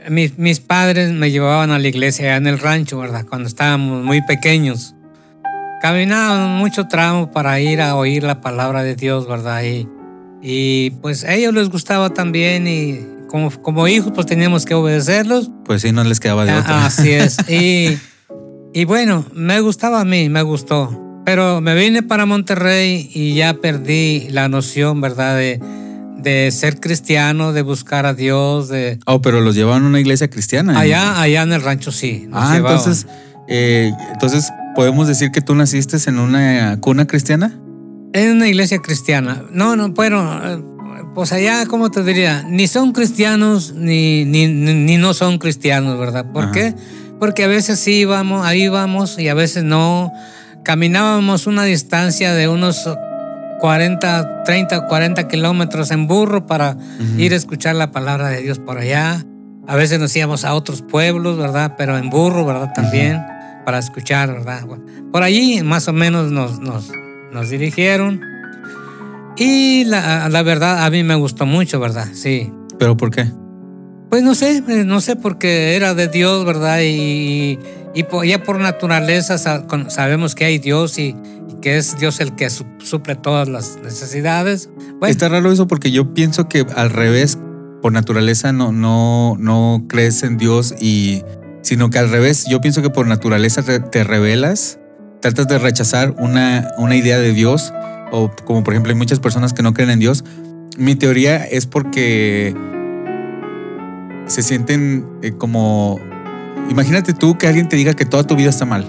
[0.09, 3.25] mis, mis padres me llevaban a la iglesia en el rancho, ¿verdad?
[3.27, 4.95] Cuando estábamos muy pequeños.
[5.81, 9.63] Caminábamos mucho tramo para ir a oír la palabra de Dios, ¿verdad?
[9.65, 9.89] Y,
[10.41, 15.51] y pues a ellos les gustaba también y como, como hijos pues teníamos que obedecerlos.
[15.65, 16.85] Pues sí, no les quedaba de Ah, otra.
[16.85, 17.37] Así es.
[17.49, 17.97] Y,
[18.73, 21.01] y bueno, me gustaba a mí, me gustó.
[21.25, 25.35] Pero me vine para Monterrey y ya perdí la noción, ¿verdad?
[25.35, 25.59] De,
[26.17, 28.99] de ser cristiano, de buscar a Dios, de...
[29.05, 30.79] Oh, pero los llevaban a una iglesia cristiana.
[30.79, 32.25] Allá, allá en el rancho sí.
[32.29, 32.77] nos Ah, llevaban.
[32.77, 33.07] entonces,
[33.49, 37.59] eh, entonces, ¿podemos decir que tú naciste en una cuna cristiana?
[38.13, 39.43] En una iglesia cristiana.
[39.51, 40.74] No, no, bueno,
[41.15, 42.43] pues allá, ¿cómo te diría?
[42.47, 46.25] Ni son cristianos ni, ni, ni, ni no son cristianos, ¿verdad?
[46.31, 46.51] ¿Por Ajá.
[46.51, 46.75] qué?
[47.19, 50.11] Porque a veces sí íbamos, ahí vamos y a veces no.
[50.63, 52.89] Caminábamos una distancia de unos
[53.61, 56.77] 40, 30, 40 kilómetros en burro para
[57.17, 59.23] ir a escuchar la palabra de Dios por allá.
[59.67, 61.75] A veces nos íbamos a otros pueblos, ¿verdad?
[61.77, 62.73] Pero en burro, ¿verdad?
[62.75, 63.21] También
[63.63, 64.63] para escuchar, ¿verdad?
[65.11, 66.91] Por allí más o menos nos, nos,
[67.31, 68.34] nos dirigieron.
[69.37, 72.07] Y la, la verdad, a mí me gustó mucho, ¿verdad?
[72.13, 72.51] Sí.
[72.79, 73.31] ¿Pero por qué?
[74.09, 76.79] Pues no sé, eh, no sé, porque era de Dios, ¿verdad?
[76.83, 77.59] Y,
[77.93, 81.15] y po- ya por naturaleza sabemos que hay Dios y,
[81.49, 84.69] y que es Dios el que su- suple todas las necesidades.
[84.99, 87.37] Bueno, Está raro eso porque yo pienso que al revés,
[87.81, 91.23] por naturaleza no, no, no crees en Dios y
[91.61, 94.79] sino que al revés, yo pienso que por naturaleza te, te rebelas,
[95.19, 97.73] tratas de rechazar una, una idea de Dios
[98.11, 100.23] o como por ejemplo hay muchas personas que no creen en Dios.
[100.77, 102.53] Mi teoría es porque
[104.27, 105.99] se sienten eh, como
[106.69, 108.85] imagínate tú que alguien te diga que toda tu vida está mal,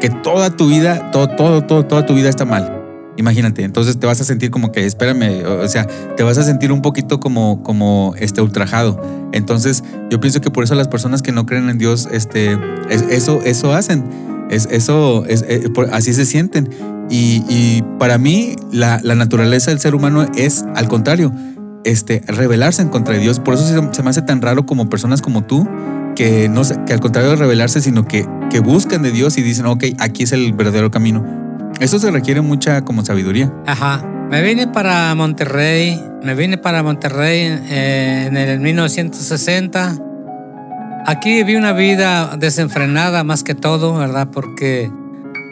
[0.00, 2.76] que toda tu vida, todo, todo, todo, toda tu vida está mal.
[3.16, 5.86] Imagínate, entonces te vas a sentir como que, espérame, o sea,
[6.16, 8.98] te vas a sentir un poquito como, como este ultrajado.
[9.32, 12.52] Entonces, yo pienso que por eso las personas que no creen en Dios, este,
[12.88, 14.04] es- eso, eso hacen,
[14.48, 16.70] es, eso, es, eh, por- así se sienten.
[17.10, 21.32] Y, y para mí, la, la, naturaleza del ser humano es, al contrario,
[21.84, 23.40] este, rebelarse en contra de Dios.
[23.40, 25.68] Por eso se, se me hace tan raro como personas como tú,
[26.14, 29.66] que, no, que al contrario de rebelarse, sino que, que buscan de Dios y dicen,
[29.66, 31.24] ok, aquí es el verdadero camino.
[31.80, 33.52] Eso se requiere mucha como sabiduría.
[33.66, 34.04] Ajá.
[34.30, 39.96] Me vine para Monterrey, me vine para Monterrey eh, en el 1960.
[41.04, 44.28] Aquí viví una vida desenfrenada más que todo, ¿verdad?
[44.30, 44.88] Porque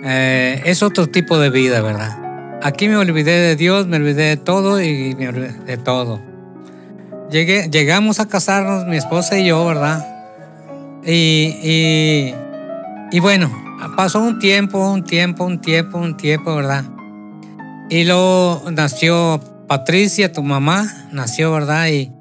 [0.05, 2.19] eh, es otro tipo de vida, ¿verdad?
[2.63, 6.21] Aquí me olvidé de Dios, me olvidé de todo y me olvidé de todo.
[7.31, 10.07] Llegué, llegamos a casarnos, mi esposa y yo, ¿verdad?
[11.05, 12.35] Y, y,
[13.13, 13.51] y bueno,
[13.97, 16.85] pasó un tiempo, un tiempo, un tiempo, un tiempo, ¿verdad?
[17.91, 21.89] Y luego nació Patricia, tu mamá, nació, ¿verdad?
[21.89, 22.13] Y,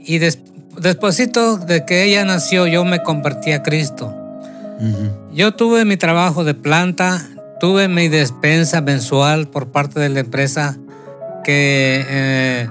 [0.00, 4.23] y despuésito de que ella nació, yo me convertí a Cristo.
[5.32, 7.26] Yo tuve mi trabajo de planta,
[7.60, 10.76] tuve mi despensa mensual por parte de la empresa
[11.44, 12.68] que, eh,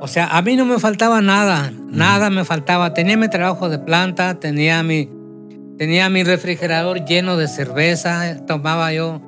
[0.00, 2.94] o sea, a mí no me faltaba nada, nada me faltaba.
[2.94, 5.08] Tenía mi trabajo de planta, tenía mi,
[5.78, 9.20] tenía mi refrigerador lleno de cerveza, tomaba yo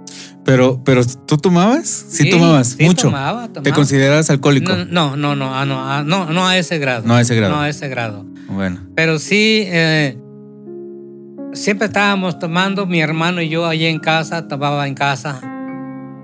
[0.45, 1.89] pero, pero ¿tú tomabas?
[2.09, 3.09] Sí, tomabas, mucho.
[3.09, 3.63] Tomaba, tomaba.
[3.63, 4.75] ¿Te consideras alcohólico?
[4.89, 7.07] No, no, no, ah, no, ah, no, no, a ese grado.
[7.07, 7.55] No a ese grado.
[7.55, 8.27] No a ese grado.
[8.49, 8.81] Bueno.
[8.97, 10.19] Pero sí, eh,
[11.53, 15.41] siempre estábamos tomando, mi hermano y yo allí en casa, tomaba en casa.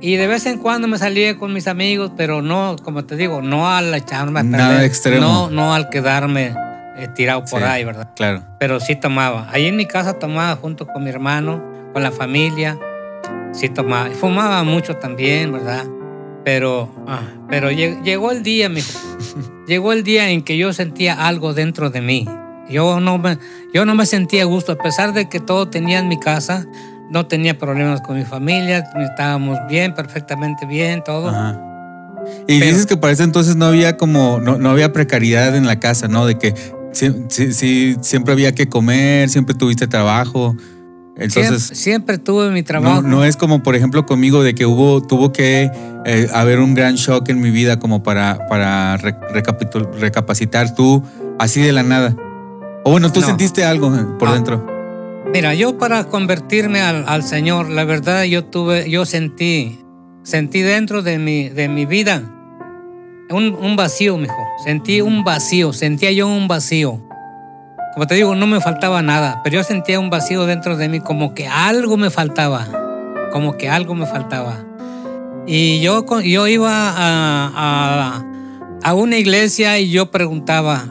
[0.00, 3.42] Y de vez en cuando me salía con mis amigos, pero no, como te digo,
[3.42, 4.60] no al echarme a perder.
[4.60, 5.20] Nada extremo.
[5.20, 6.54] No, no al quedarme
[6.96, 8.10] eh, tirado por ahí, ¿verdad?
[8.14, 8.42] Claro.
[8.60, 9.48] Pero sí tomaba.
[9.50, 11.62] Allí en mi casa tomaba junto con mi hermano,
[11.92, 12.78] con la familia
[13.52, 15.84] sí tomaba, fumaba mucho también, ¿verdad?
[16.44, 18.98] Pero, ah, pero llegó el día, mijo.
[19.66, 22.26] llegó el día en que yo sentía algo dentro de mí.
[22.70, 23.38] Yo no me,
[23.72, 26.66] yo no me sentía gusto, a pesar de que todo tenía en mi casa,
[27.10, 31.32] no tenía problemas con mi familia, estábamos bien, perfectamente bien, todo.
[32.46, 35.80] Y dices que para ese entonces no había como, no, no había precariedad en la
[35.80, 36.26] casa, ¿no?
[36.26, 36.54] De que
[36.92, 40.56] sí, siempre había que comer, siempre tuviste trabajo.
[41.16, 43.02] Entonces, siempre, tuve mi trabajo.
[43.02, 45.70] No, es como, por ejemplo, conmigo de que hubo, tuvo que
[46.04, 51.02] eh, haber un gran shock en mi vida como para, para recapacitar tú
[51.40, 52.14] así de la nada.
[52.88, 54.32] O bueno, tú sentiste algo por ah.
[54.32, 54.66] dentro.
[55.30, 59.78] Mira, yo para convertirme al, Señor, la verdad yo tuve, yo sentí,
[60.22, 62.22] sentí dentro de mi, de mi vida
[63.28, 64.34] un, un vacío, mijo.
[64.64, 66.98] Sentí un vacío, sentía yo un vacío.
[67.92, 71.00] Como te digo, no me faltaba nada, pero yo sentía un vacío dentro de mí,
[71.00, 72.68] como que algo me faltaba,
[73.34, 74.64] como que algo me faltaba.
[75.46, 78.24] Y yo, yo iba a,
[78.82, 80.86] a, una iglesia y yo preguntaba,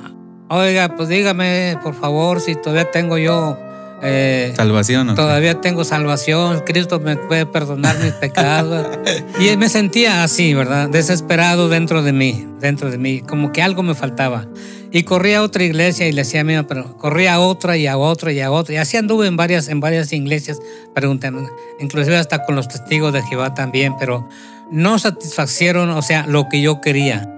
[0.50, 3.58] oiga, pues dígame por favor si todavía tengo yo...
[4.04, 5.16] Eh, salvación.
[5.16, 8.86] Todavía tengo salvación, Cristo me puede perdonar mis pecados.
[9.40, 10.88] y me sentía así, ¿verdad?
[10.90, 14.46] Desesperado dentro de mí, dentro de mí, como que algo me faltaba.
[14.92, 17.98] Y corría a otra iglesia y le hacía mismo, pero corría a otra y a
[17.98, 18.76] otra y a otra.
[18.76, 20.60] Y así anduve en varias, en varias iglesias
[20.94, 24.30] preguntando, inclusive hasta con los testigos de Jehová también, pero
[24.72, 27.34] no satisfacieron, o sea, lo que yo quería.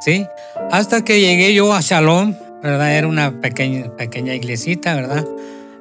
[0.00, 0.26] ¿Sí?
[0.70, 2.96] Hasta que llegué yo a Shalom, ¿verdad?
[2.96, 5.26] Era una pequeña, pequeña iglesita, ¿verdad?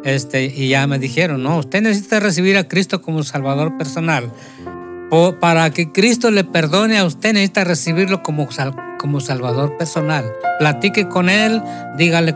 [0.03, 4.31] Este, y ya me dijeron, no, usted necesita recibir a Cristo como Salvador personal.
[5.13, 8.47] O para que Cristo le perdone a usted, necesita recibirlo como,
[8.97, 10.25] como Salvador personal.
[10.57, 11.61] Platique con Él,
[11.97, 12.33] dígale,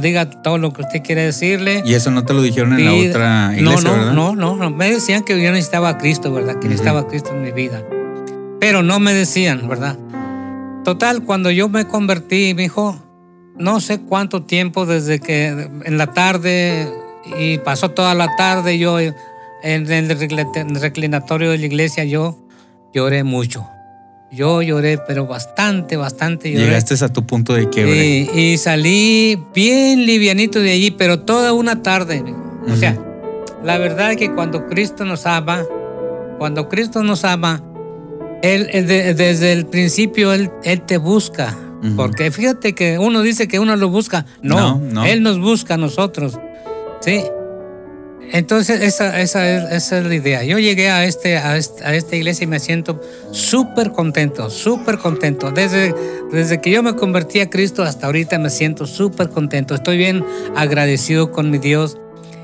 [0.00, 1.82] diga todo lo que usted quiere decirle.
[1.86, 4.70] Y eso no te lo dijeron en la otra iglesia, no, no, No, no, no.
[4.70, 6.58] Me decían que yo necesitaba a Cristo, ¿verdad?
[6.58, 7.82] Que necesitaba a Cristo en mi vida.
[8.60, 9.96] Pero no me decían, ¿verdad?
[10.88, 12.98] Total, cuando yo me convertí, mi hijo,
[13.58, 16.90] no sé cuánto tiempo desde que en la tarde
[17.38, 19.12] y pasó toda la tarde yo en
[19.62, 20.08] el
[20.80, 22.38] reclinatorio de la iglesia yo
[22.94, 23.66] lloré mucho.
[24.32, 26.64] Yo lloré, pero bastante, bastante lloré.
[26.64, 28.26] Llegaste a tu punto de quiebre.
[28.34, 32.24] Y, salí bien livianito de allí, pero toda una tarde.
[32.66, 32.98] O sea,
[33.62, 35.66] la verdad es que cuando Cristo nos ama,
[36.38, 37.62] cuando Cristo nos ama,
[38.42, 41.56] Él, desde el principio Él, él te busca.
[41.96, 44.26] Porque fíjate que uno dice que uno lo busca.
[44.42, 46.38] No, no, Él nos busca a nosotros.
[47.00, 47.22] Sí.
[48.30, 50.44] Entonces, esa, esa, es, la idea.
[50.44, 55.50] Yo llegué a, este, a, esta iglesia y me siento súper contento, súper contento.
[55.50, 55.94] Desde,
[56.30, 59.74] desde que yo me convertí a Cristo hasta ahorita me siento súper contento.
[59.74, 60.24] Estoy bien
[60.56, 61.96] agradecido con mi Dios,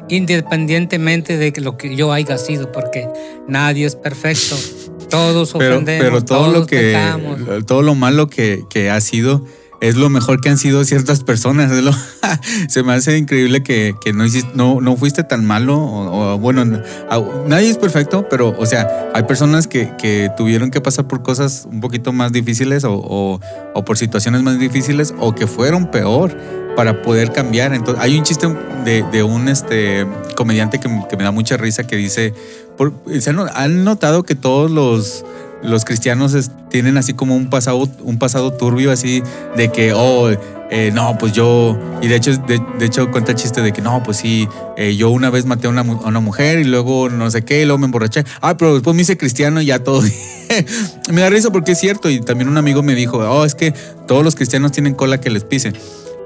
[0.08, 3.08] independientemente de lo que yo haya sido, porque
[3.46, 4.56] nadie es perfecto.
[5.08, 6.92] Todos ofendemos, pero todo lo que,
[7.66, 9.44] todo lo malo que, que ha sido
[9.80, 11.70] es lo mejor que han sido ciertas personas.
[11.70, 11.92] es lo-
[12.68, 15.76] se me hace increíble que, que no, hiciste, no, no fuiste tan malo.
[15.76, 20.70] O, o, bueno, a- nadie es perfecto, pero, o sea, hay personas que, que tuvieron
[20.70, 23.40] que pasar por cosas un poquito más difíciles o, o-
[23.74, 26.34] o por situaciones más difíciles o que fueron peor
[26.76, 27.74] para poder cambiar.
[27.74, 28.48] Entonces, hay un chiste
[28.84, 32.32] de, de un este, comediante que, que me da mucha risa que dice,
[32.76, 35.24] por- ¿se han, han notado que todos los,
[35.62, 39.22] los cristianos tienen así como un pasado, un pasado turbio así
[39.56, 40.30] de que, oh,
[40.70, 42.60] eh, no, pues yo, y de hecho, de,
[43.10, 45.82] cuenta el chiste de que no, pues sí, eh, yo una vez maté a una,
[45.82, 48.24] a una mujer y luego no sé qué, y luego me emborraché.
[48.40, 50.02] Ah, pero después me hice cristiano y ya todo.
[51.12, 52.10] me da risa porque es cierto.
[52.10, 53.72] Y también un amigo me dijo, oh, es que
[54.06, 55.72] todos los cristianos tienen cola que les pise.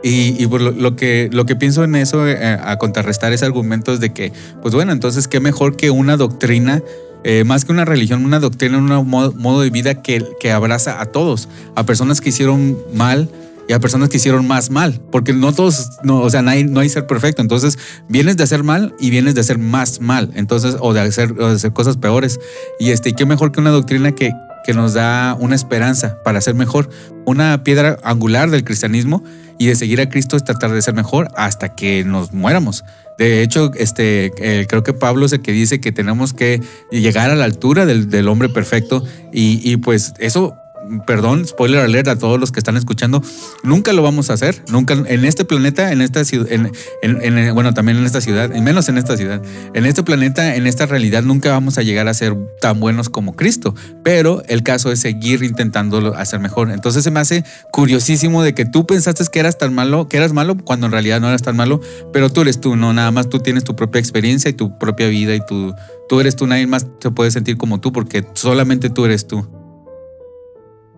[0.03, 4.33] Y, pues lo, que, pienso en eso, eh, a contrarrestar ese argumento es de que,
[4.63, 6.83] pues bueno, entonces qué mejor que una doctrina,
[7.25, 11.07] eh, más que una religión, una doctrina, un modo, de vida que, que abraza a
[11.07, 13.29] todos, a personas que hicieron mal
[13.69, 16.65] y a personas que hicieron más mal, porque no todos, no, o sea, no hay,
[16.65, 17.43] no hay ser perfecto.
[17.43, 21.33] Entonces, vienes de hacer mal y vienes de hacer más mal, entonces, o de hacer,
[21.33, 22.41] o de hacer cosas peores.
[22.81, 24.33] Y este, qué mejor que una doctrina que,
[24.69, 26.91] que nos da una esperanza para ser mejor,
[27.25, 29.25] una piedra angular del cristianismo
[29.57, 32.85] y de seguir a Cristo es tratar de ser mejor hasta que nos muéramos.
[33.17, 37.31] De hecho, este, eh, creo que Pablo es el que dice que tenemos que llegar
[37.31, 39.03] a la altura del, hombre perfecto
[39.33, 40.58] y pues eso
[41.07, 43.23] perdón, spoiler alert a todos los que están escuchando,
[43.63, 46.73] nunca lo vamos a hacer, nunca en este planeta, en esta ciudad, en,
[47.03, 49.43] en- en- bueno, también en esta ciudad, menos en esta ciudad,
[49.75, 53.37] en este planeta, en esta realidad, nunca vamos a llegar a ser tan buenos como
[53.37, 56.71] Cristo, pero el caso es seguir intentándolo hacer mejor.
[56.71, 60.33] Entonces se me hace curiosísimo de que tú pensaste que eras tan malo, que eras
[60.33, 61.81] malo, cuando en realidad no eras tan malo,
[62.13, 65.09] pero tú eres tú, no, nada más tú tienes tu propia experiencia y tu propia
[65.09, 65.75] vida y tú,
[66.09, 69.47] tú eres tú, nadie más se puede sentir como tú porque solamente tú eres tú.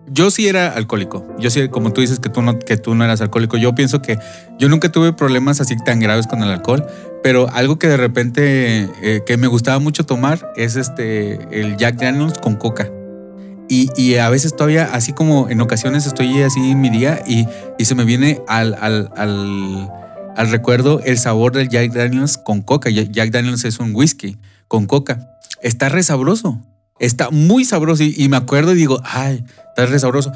[0.07, 1.25] Yo sí era alcohólico.
[1.39, 3.57] Yo sí, como tú dices que tú no, que tú no eras alcohólico.
[3.57, 4.17] Yo pienso que
[4.57, 6.85] yo nunca tuve problemas así tan graves con el alcohol,
[7.23, 11.95] pero algo que de repente eh, que me gustaba mucho tomar es este el Jack
[11.95, 12.89] Daniels con coca.
[13.69, 17.47] Y, y a veces todavía, así como en ocasiones estoy así en mi día y,
[17.77, 22.89] y se me viene al, al, al, recuerdo el sabor del Jack Daniels con coca.
[22.89, 24.37] Jack Daniels es un whisky
[24.67, 25.37] con coca.
[25.61, 26.59] Está re sabroso.
[27.01, 30.31] Está muy sabroso y, me acuerdo y digo, ay, está re sabroso.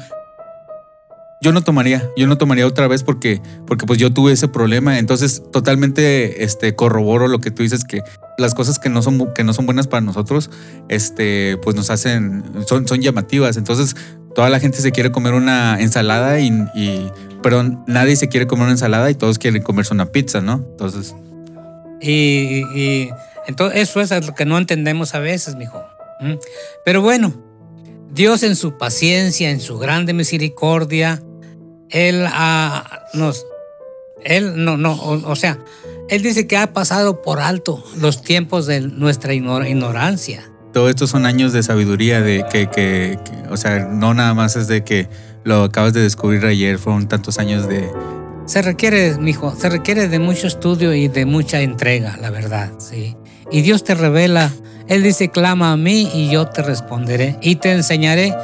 [1.40, 4.98] Yo no tomaría, yo no tomaría otra vez porque, porque pues yo tuve ese problema.
[4.98, 8.02] Entonces totalmente este, corroboro lo que tú dices que
[8.36, 10.50] las cosas que no son, que no son buenas para nosotros,
[10.88, 13.56] este, pues nos hacen, son, son llamativas.
[13.56, 13.94] Entonces
[14.34, 17.12] toda la gente se quiere comer una ensalada y, y,
[17.44, 20.64] perdón, nadie se quiere comer una ensalada y todos quieren comerse una pizza, ¿no?
[20.72, 21.14] Entonces,
[22.00, 23.10] Y, y
[23.46, 25.95] entonces eso es lo que no entendemos a veces, mijo.
[26.20, 26.34] ¿Mm?
[26.84, 27.34] Pero bueno,
[28.12, 31.22] Dios en su paciencia, en su grande misericordia,
[31.90, 33.44] Él ah, nos,
[34.24, 35.58] Él no, no, o, o sea,
[36.08, 40.42] Él dice que ha pasado por alto los tiempos de nuestra ignor- ignorancia.
[40.72, 44.56] todo esto son años de sabiduría, de que, que, que- o sea, no nada más
[44.56, 45.08] es de que
[45.44, 47.88] lo acabas de descubrir ayer, fueron tantos años de,
[48.46, 53.16] Se requiere, mijo, se requiere de mucho estudio y de mucha entrega, la verdad, sí.
[53.50, 54.50] Y Dios te revela,
[54.88, 58.34] Él dice, clama a mí y yo te responderé y te enseñaré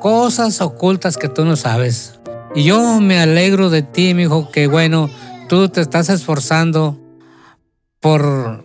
[0.00, 2.18] cosas ocultas que tú no sabes.
[2.54, 5.10] Y yo me alegro de ti, mijo, que bueno,
[5.48, 6.98] tú te estás esforzando
[8.00, 8.64] por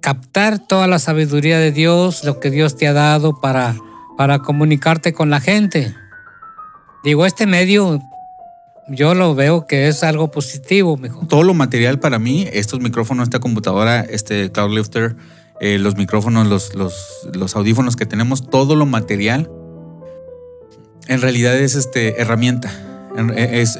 [0.00, 3.74] captar toda la sabiduría de Dios, lo que Dios te ha dado para,
[4.16, 5.94] para comunicarte con la gente.
[7.02, 8.00] Digo, este medio
[8.88, 11.26] yo lo veo que es algo positivo, mijo.
[11.26, 15.16] todo lo material para mí, estos micrófonos, esta computadora, este Cloudlifter,
[15.60, 16.94] eh, los micrófonos, los, los,
[17.32, 19.50] los audífonos que tenemos, todo lo material,
[21.08, 22.72] en realidad es este herramienta.
[23.16, 23.78] En- eh, Es,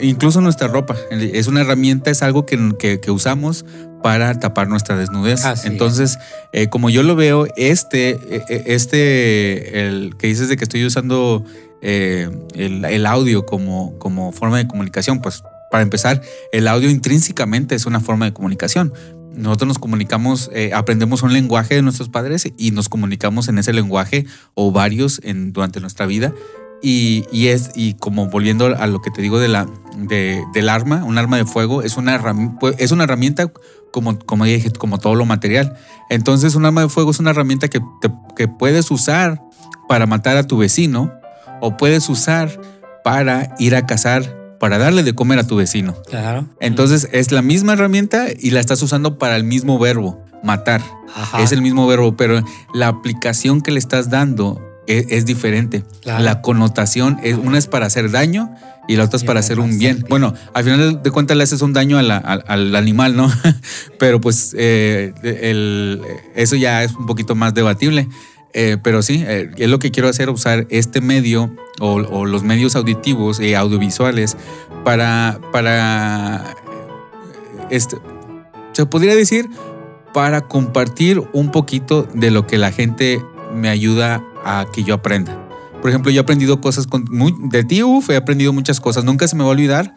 [0.00, 3.64] incluso nuestra ropa es una herramienta, es algo que, que- que usamos
[4.02, 5.44] para tapar nuestra desnudez.
[5.44, 5.68] Así.
[5.68, 6.18] Entonces,
[6.52, 8.18] eh, como yo lo veo, este,
[8.74, 11.44] este, el que dices de que estoy usando
[11.82, 16.20] eh, el, el audio como, como forma de comunicación, pues para empezar,
[16.52, 18.92] el audio intrínsecamente es una forma de comunicación.
[19.36, 23.72] Nosotros nos comunicamos, eh, aprendemos un lenguaje de nuestros padres y nos comunicamos en ese
[23.72, 26.32] lenguaje o varios durante nuestra vida.
[26.82, 29.56] Y, es, y como volviendo a lo que te digo del
[30.68, 33.50] arma, un arma de fuego es una, herrami- pu- es una herramienta
[33.90, 35.76] como, dije, como todo lo material.
[36.10, 37.80] Entonces, un arma de fuego es una herramienta que,
[38.36, 39.42] que puedes usar
[39.88, 41.12] para matar a tu vecino
[41.60, 42.60] o puedes usar
[43.02, 45.94] para ir a cazar, para darle de comer a tu vecino.
[46.08, 46.46] Claro.
[46.60, 50.80] Entonces es la misma herramienta y la estás usando para el mismo verbo, matar.
[51.14, 51.42] Ajá.
[51.42, 52.42] Es el mismo verbo, pero
[52.74, 55.84] la aplicación que le estás dando es, es diferente.
[56.02, 56.22] Claro.
[56.24, 58.50] La connotación es una es para hacer daño
[58.88, 60.04] y la otra es para hacer un bien.
[60.08, 63.28] Bueno, al final de cuentas le haces un daño a la- al, al animal, ¿no?
[63.98, 66.02] pero pues eh, el-
[66.34, 68.08] eso ya es un poquito más debatible.
[68.58, 72.74] Eh, pero sí, eh, es lo que quiero hacer, usar este medio o, los medios
[72.74, 74.38] auditivos y audiovisuales
[74.82, 76.42] para, para
[77.68, 77.98] este,
[78.72, 79.50] se podría decir,
[80.14, 85.38] para compartir un poquito de lo que la gente me ayuda a que yo aprenda.
[85.82, 86.86] Por ejemplo, yo he aprendido cosas
[87.50, 89.04] de ti, uf, he aprendido muchas cosas.
[89.04, 89.94] Nunca se me va a olvidar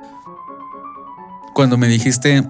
[1.54, 2.44] cuando me dijiste,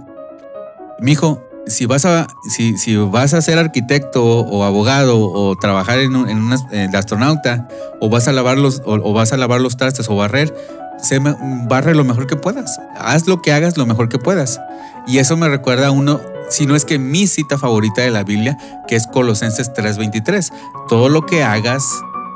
[1.02, 6.16] mijo, si vas a, si, si vas a ser arquitecto o abogado o trabajar en,
[6.16, 7.68] un- en una eh, astronauta
[8.02, 10.54] o vas a lavar los o, vas a lavar los trastes o barrer,
[11.02, 11.36] sé me-
[11.68, 12.80] barre lo mejor que puedas.
[12.98, 14.60] Haz lo que hagas lo mejor que puedas.
[15.08, 18.24] Y eso me recuerda a uno, si no es que mi cita favorita de la
[18.24, 18.58] Biblia,
[18.88, 20.52] que es Colosenses 3:23.
[20.90, 21.84] Todo lo que hagas,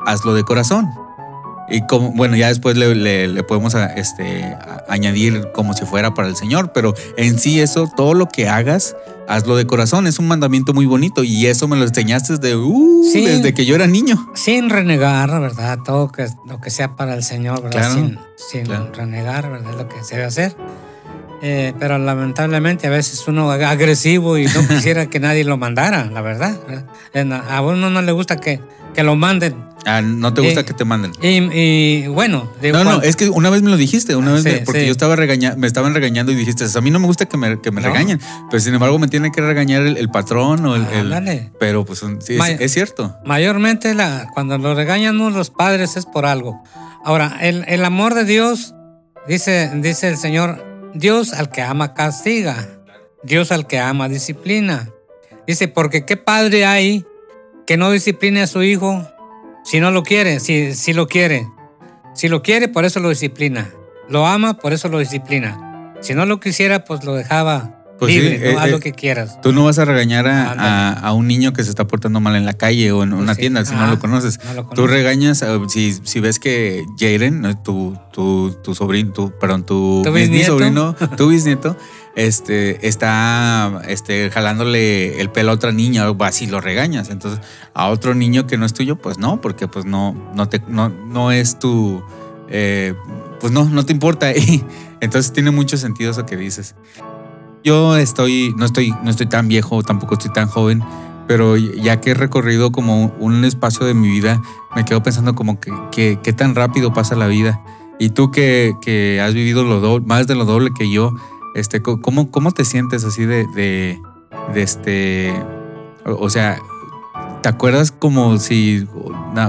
[0.05, 0.89] hazlo de corazón.
[1.69, 5.85] Y como, bueno, ya después le, le- le podemos a- este, a- añadir como si
[5.85, 8.95] fuera para el Señor, pero en sí eso, todo lo que hagas,
[9.27, 10.05] hazlo de corazón.
[10.07, 13.75] Es un mandamiento muy bonito y eso me lo enseñaste desde, uh, desde que yo
[13.75, 14.17] era niño.
[14.35, 15.79] Sin renegar, ¿verdad?
[15.85, 17.79] Todo que, lo que sea para el Señor, ¿verdad?
[17.79, 18.91] Claro, sin sin claro.
[18.93, 19.73] renegar, ¿verdad?
[19.77, 20.55] Lo que se debe hacer.
[21.45, 26.05] Eh, pero lamentablemente a veces uno ag- agresivo y no quisiera que nadie lo mandara,
[26.05, 26.55] la verdad.
[27.13, 28.61] En- A uno no le gusta que,
[28.95, 29.55] que lo manden.
[29.85, 31.11] Ah, no te gusta Eh, que te manden.
[31.21, 34.29] Y, y, bueno, digo, No, no, cuando- es que una vez me lo dijiste, una
[34.29, 34.85] Ah, vez, sí, me- porque sí.
[34.85, 37.59] yo estaba regañando, me estaban regañando y dijiste, a mí no me gusta que me,
[37.59, 37.89] que me No.
[37.89, 41.51] regañen, pero sin embargo me tiene que regañar el, el patrón o el...
[41.59, 43.17] pero pues sí, es, es cierto.
[43.25, 46.63] Mayormente la, cuando lo regañan los padres es por algo.
[47.03, 48.73] Ahora, el, el amor de Dios,
[49.27, 50.63] dice, dice el Señor,
[50.93, 52.67] Dios al que ama castiga,
[53.23, 54.89] Dios al que ama disciplina.
[55.47, 57.05] Dice, porque qué padre hay
[57.65, 59.07] que no discipline a su hijo
[59.63, 61.47] si no lo quiere, si, si lo quiere.
[62.13, 63.73] Si lo quiere, por eso lo disciplina.
[64.07, 65.95] Lo ama, por eso lo disciplina.
[66.01, 69.39] Si no lo quisiera, pues lo dejaba Pues sí, eh, haz eh, lo que quieras.
[69.41, 72.35] Tú no vas a regañar a, a- a un niño que se está portando mal
[72.35, 73.41] en la calle o en una Pues sí.
[73.41, 74.39] tienda si no lo conoces.
[74.43, 79.13] no lo Tú regañas, eh, si, si ves que Jaden, eh, tu, tu, tu sobrino,
[79.13, 80.51] tu, perdón, tu, ¿Tu bis- mi bisnieto?
[80.59, 81.77] sobrino, tu bisnieto,
[82.15, 87.09] este, está este, jalándole el pelo a otra niña, o así lo regañas.
[87.09, 87.39] Entonces,
[87.73, 90.89] a otro niño que no es tuyo, pues no, porque pues no, no, te, no,
[90.89, 92.03] no es tu,
[92.49, 92.95] eh,
[93.39, 94.31] pues no, no te importa.
[94.99, 96.75] Entonces tiene mucho sentido eso que dices.
[97.63, 100.83] Yo estoy, no estoy, no estoy tan viejo, tampoco estoy tan joven,
[101.27, 104.41] pero ya que he recorrido como un espacio de mi vida,
[104.75, 107.61] me quedo pensando como que, que- qué tan rápido pasa la vida.
[107.99, 111.15] Y tú que, que has vivido lo doble, más de lo doble que yo,
[111.55, 114.01] este, ¿cómo, cómo te sientes así de, de,
[114.53, 115.33] de este,
[116.05, 116.57] o, sea,
[117.43, 118.85] ¿te acuerdas como si,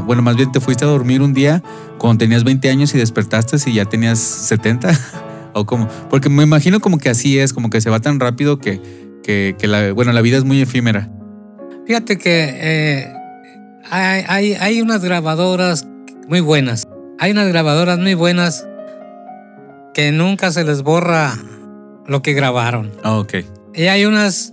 [0.07, 1.65] bueno, más bien te fuiste a dormir un día
[1.99, 4.91] cuando tenías 20 años y despertaste y ya tenías 70?
[5.55, 5.89] ¿O cómo?
[6.11, 8.81] Porque me imagino como que así es, como que se va tan rápido que,
[9.23, 11.11] que, que la, bueno, la vida es muy efímera.
[11.87, 13.13] Fíjate que eh,
[13.91, 15.87] hay, hay, hay unas grabadoras
[16.29, 16.85] muy buenas.
[17.19, 18.67] Hay unas grabadoras muy buenas
[19.95, 21.35] que nunca se les borra
[22.07, 22.93] lo que grabaron.
[23.03, 23.35] Ah, ok.
[23.75, 24.53] Y hay unas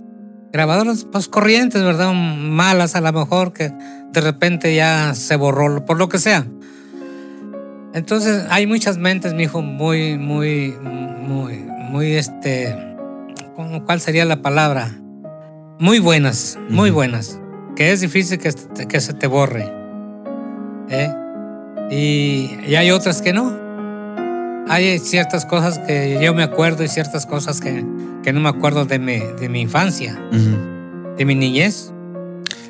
[0.52, 2.12] grabadoras pues corrientes, ¿verdad?
[2.12, 3.72] Malas a lo mejor que
[4.12, 6.46] de repente ya se borró por lo que sea.
[7.94, 11.58] Entonces hay muchas mentes, mi hijo, muy, muy, muy,
[11.90, 12.74] muy, este,
[13.54, 14.90] ¿cómo- ¿cuál sería la palabra?
[15.78, 17.38] Muy buenas, muy buenas,
[17.76, 19.70] que es difícil que, se- que se te borre.
[20.88, 21.10] ¿eh?
[21.90, 23.60] Y, y hay otras que no.
[24.68, 27.84] Hay ciertas cosas que yo me acuerdo y ciertas cosas que,
[28.22, 30.18] que no me acuerdo de mi, de mi infancia,
[31.18, 31.92] de mi niñez.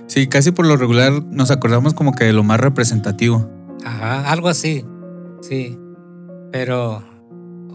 [0.08, 3.48] Sí, casi por lo regular nos acordamos como que de lo más representativo.
[3.84, 4.84] Ajá, algo así.
[5.42, 5.78] Sí.
[6.52, 7.02] Pero.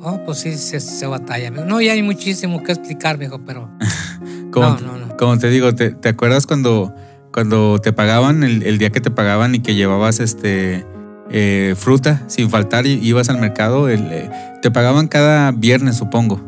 [0.01, 1.49] Oh, pues sí, se, se batalla.
[1.51, 3.69] No, y hay muchísimo que explicar, mijo, pero.
[4.51, 5.17] Como, No, no, no.
[5.17, 6.93] como te digo, ¿te, te acuerdas cuando,
[7.33, 10.85] cuando te pagaban, el, el día que te pagaban y que llevabas este
[11.29, 13.89] eh, fruta sin faltar y ibas al mercado?
[13.89, 14.29] El, eh,
[14.61, 16.41] te pagaban cada viernes, supongo.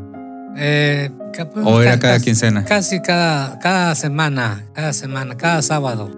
[0.57, 1.11] Eh,
[1.53, 2.63] pues, ¿O era ca- cada casi- quincena?
[2.65, 6.09] Casi cada, cada semana, cada semana, cada sábado,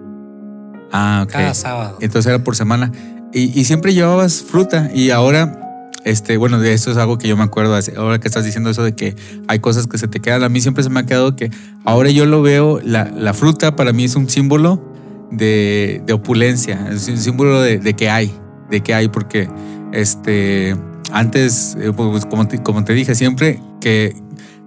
[0.92, 1.32] Ah, ok.
[1.32, 1.98] cada sábado.
[2.00, 2.92] Entonces era por semana.
[3.32, 4.90] Y, y siempre llevabas fruta.
[4.94, 7.78] Y ahora, este, bueno, de eso es algo que yo me acuerdo.
[7.96, 9.16] Ahora que estás diciendo eso de que
[9.48, 10.42] hay cosas que se te quedan.
[10.42, 11.50] A mí siempre se me ha quedado que
[11.84, 14.82] ahora yo lo veo, la, fruta para mí es un símbolo
[15.30, 16.88] de, de opulencia.
[16.90, 18.32] Es un símbolo de, que hay.
[18.70, 19.08] De que hay.
[19.08, 19.48] Porque
[19.92, 20.76] este,
[21.12, 24.14] antes, eh, pues como te dije, siempre que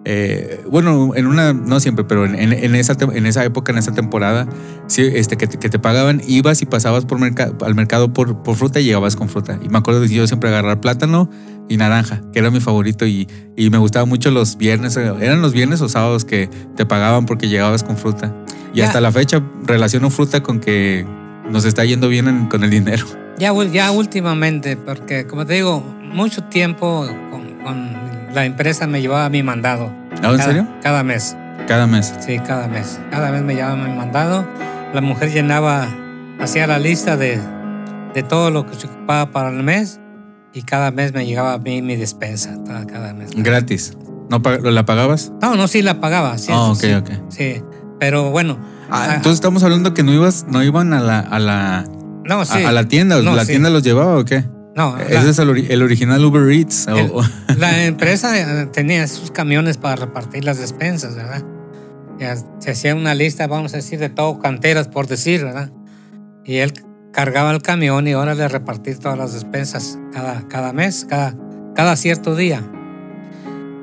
[0.07, 3.91] eh, bueno, en una, no siempre, pero en, en, esa, en esa época, en esa
[3.91, 4.47] temporada,
[4.85, 8.55] sí, este, que, te, que te pagaban, ibas y pasabas por al mercado por, por,
[8.55, 9.57] fruta y llegabas con fruta.
[9.63, 11.27] Y me acuerdo de yo siempre agarrar plátano
[11.67, 13.27] y naranja, que era mi favorito y,
[13.57, 17.49] y me gustaba mucho los viernes, eran los viernes o sábados que te pagaban porque
[17.49, 18.31] llegabas con fruta.
[18.75, 21.07] Y hasta la fecha relaciono fruta con que
[21.49, 23.07] nos está yendo bien con el dinero.
[23.39, 28.04] Ya, ya últimamente, porque como te digo, mucho tiempo con, con
[28.35, 29.91] la empresa me llevaba mi mandado.
[30.21, 30.67] ¿Ah, en serio?
[30.83, 31.35] Cada mes.
[31.67, 32.13] Cada mes.
[32.19, 32.99] Sí, cada mes.
[33.09, 34.45] Cada mes me llevaba mi mandado.
[34.93, 35.87] La mujer llenaba,
[36.39, 37.39] hacía la lista de,
[38.13, 39.99] de todo lo que se ocupaba para el mes
[40.53, 42.55] y cada mes me llegaba a mí mi despensa.
[42.87, 43.31] Cada, mes.
[43.35, 43.97] ¿Gratis?
[44.29, 45.31] ¿No la pagabas?
[45.41, 46.37] No, no, sí la pagaba.
[46.37, 47.09] Sí, oh, ok, ok.
[47.29, 47.63] Sí,
[47.99, 48.59] pero bueno.
[48.89, 51.85] Ah, entonces estamos hablando que no ibas, no iban a la, a la,
[52.25, 52.63] no, sí.
[52.63, 54.43] a, la tienda, ¿la tienda los llevaba o qué?
[54.75, 54.97] No.
[54.97, 56.87] Ese es el, original Uber Eats.
[57.57, 61.43] la empresa eh, tenía sus camiones para repartir las despensas, ¿verdad?
[62.59, 65.69] se hacía una lista, vamos a decir, de todo canteras, por decir, ¿verdad?
[66.45, 66.73] Y él
[67.11, 71.35] cargaba el camión y ahora le repartir todas las despensas cada, cada mes, cada,
[71.75, 72.61] cada cierto día.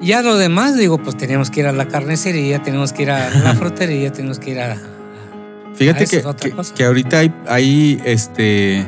[0.01, 3.11] Y ya lo demás, digo, pues teníamos que ir a la carnicería, tenemos que ir
[3.11, 4.77] a la frutería, tenemos que ir a.
[5.75, 6.23] Fíjate que,
[6.75, 8.87] que, ahorita hay, hay este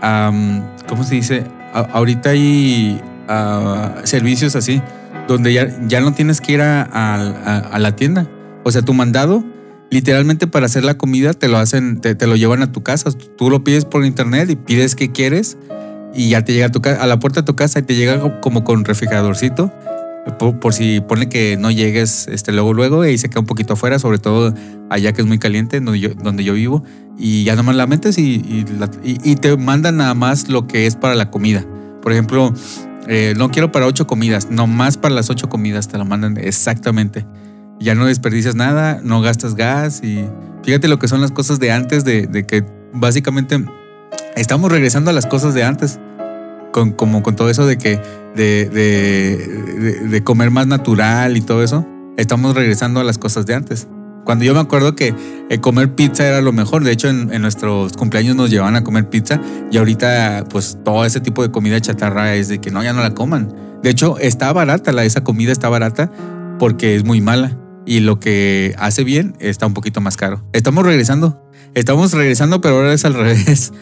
[0.00, 1.44] ¿cómo se dice?
[1.72, 4.80] ahorita hay ah, servicios así,
[5.28, 8.28] donde ya, ya no tienes que ir a, la tienda.
[8.64, 9.44] O sea, tu mandado,
[9.90, 13.10] literalmente para hacer la comida, te lo hacen, te, lo llevan a tu casa.
[13.36, 15.58] Tú lo pides por internet y pides qué quieres
[16.14, 18.64] y ya te llega a, a la puerta de tu casa y te llega como
[18.64, 19.72] con refrigeradorcito.
[20.38, 23.98] Por, si pone que no llegues este, luego, luego y se queda un poquito afuera,
[24.00, 24.52] sobre todo
[24.90, 26.82] allá que es muy caliente, donde yo, vivo
[27.16, 28.64] y ya nomás la metes y,
[29.40, 31.64] te mandan nada más lo que es para la comida.
[32.02, 32.52] Por ejemplo,
[33.06, 37.24] eh, no quiero para ocho comidas, nomás para las ocho comidas te lo mandan exactamente.
[37.78, 40.24] Ya no desperdicias nada, no gastas gas y
[40.64, 43.64] fíjate lo que son las cosas de antes, de, que básicamente
[44.34, 46.00] estamos regresando a las cosas de antes.
[46.76, 47.98] Con, como con todo eso de que
[48.36, 51.86] de, de, de comer más natural y todo eso,
[52.18, 53.88] estamos regresando a las cosas de antes.
[54.26, 55.14] Cuando yo me acuerdo que
[55.48, 59.08] eh, comer pizza era lo mejor, de hecho en, nuestros cumpleaños nos llevaban a comer
[59.08, 62.92] pizza y ahorita pues todo ese tipo de comida chatarra es de que no, ya
[62.92, 63.54] no la coman.
[63.82, 66.12] De hecho está barata, la, esa comida está barata
[66.58, 67.56] porque es muy mala
[67.86, 70.44] y lo que hace bien está un poquito más caro.
[70.52, 73.72] Estamos regresando, estamos regresando pero ahora es al revés.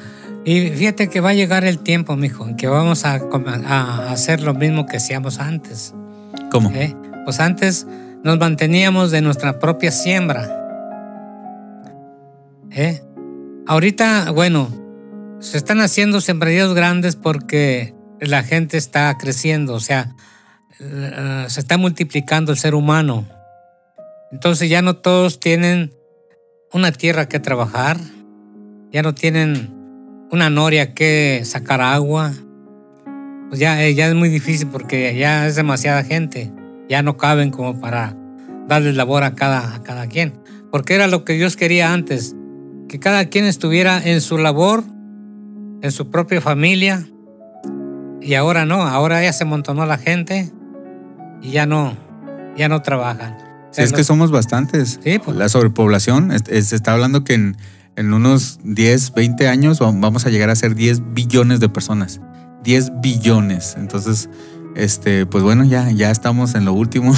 [0.45, 4.43] Y fíjate que va a llegar el tiempo, mijo, en que vamos a, a hacer
[4.43, 5.95] lo mismo que hacíamos antes.
[6.51, 6.71] ¿Cómo?
[6.71, 6.95] ¿Eh?
[7.25, 7.87] Pues antes
[8.23, 10.51] nos manteníamos de nuestra propia siembra.
[12.71, 13.03] ¿Eh?
[13.67, 14.69] Ahorita, bueno,
[15.41, 20.15] se están haciendo sembradíos grandes porque la gente está creciendo, o sea,
[20.81, 23.27] eh, se está multiplicando el ser humano.
[24.33, 25.95] Entonces ya no todos tienen
[26.73, 27.99] una tierra que trabajar,
[28.91, 29.84] ya no tienen
[30.31, 32.33] una noria que sacar agua.
[33.49, 36.53] Pues ya, ya es muy difícil porque ya es demasiada gente
[36.89, 38.17] ya no caben como para
[38.69, 40.35] darle labor a cada, a cada quien.
[40.71, 42.35] Porque era lo que Dios quería antes,
[42.89, 44.85] que cada quien estuviera en su labor,
[45.83, 47.07] en su propia familia.
[48.21, 50.51] Y ahora no, ahora ya se montonó la gente
[51.43, 51.97] y ya no,
[52.57, 53.37] ya no trabajan.
[53.77, 54.99] es que somos bastantes.
[55.03, 55.37] Sí, pues.
[55.37, 57.57] La sobrepoblación, se está hablando que en,
[57.97, 62.21] en unos 10, 20 años vamos a llegar a ser 10 billones de personas.
[62.65, 63.77] 10 billones.
[63.79, 64.29] Entonces,
[64.75, 67.15] este, pues bueno, ya, ya estamos en lo último.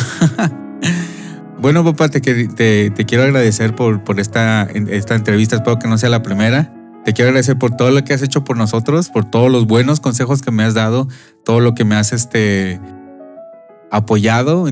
[1.61, 5.57] bueno, papá, te, quiero agradecer por, por esta, esta entrevista.
[5.57, 6.72] Espero que no sea la primera.
[7.05, 10.01] Te quiero agradecer por todo lo que has hecho por nosotros, por todos los buenos
[10.01, 11.07] consejos que me has dado,
[11.45, 12.81] todo lo que me has este,
[13.93, 14.66] apoyado,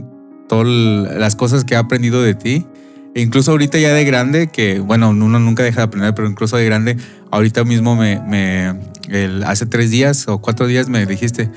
[0.48, 2.66] todas las cosas que he aprendido de ti.
[3.14, 6.64] Incluso ahorita ya de grande, que bueno, uno nunca deja de aprender, pero incluso de
[6.64, 6.96] grande,
[7.30, 8.20] ahorita mismo me,
[9.46, 11.50] hace tres días o cuatro días me dijiste,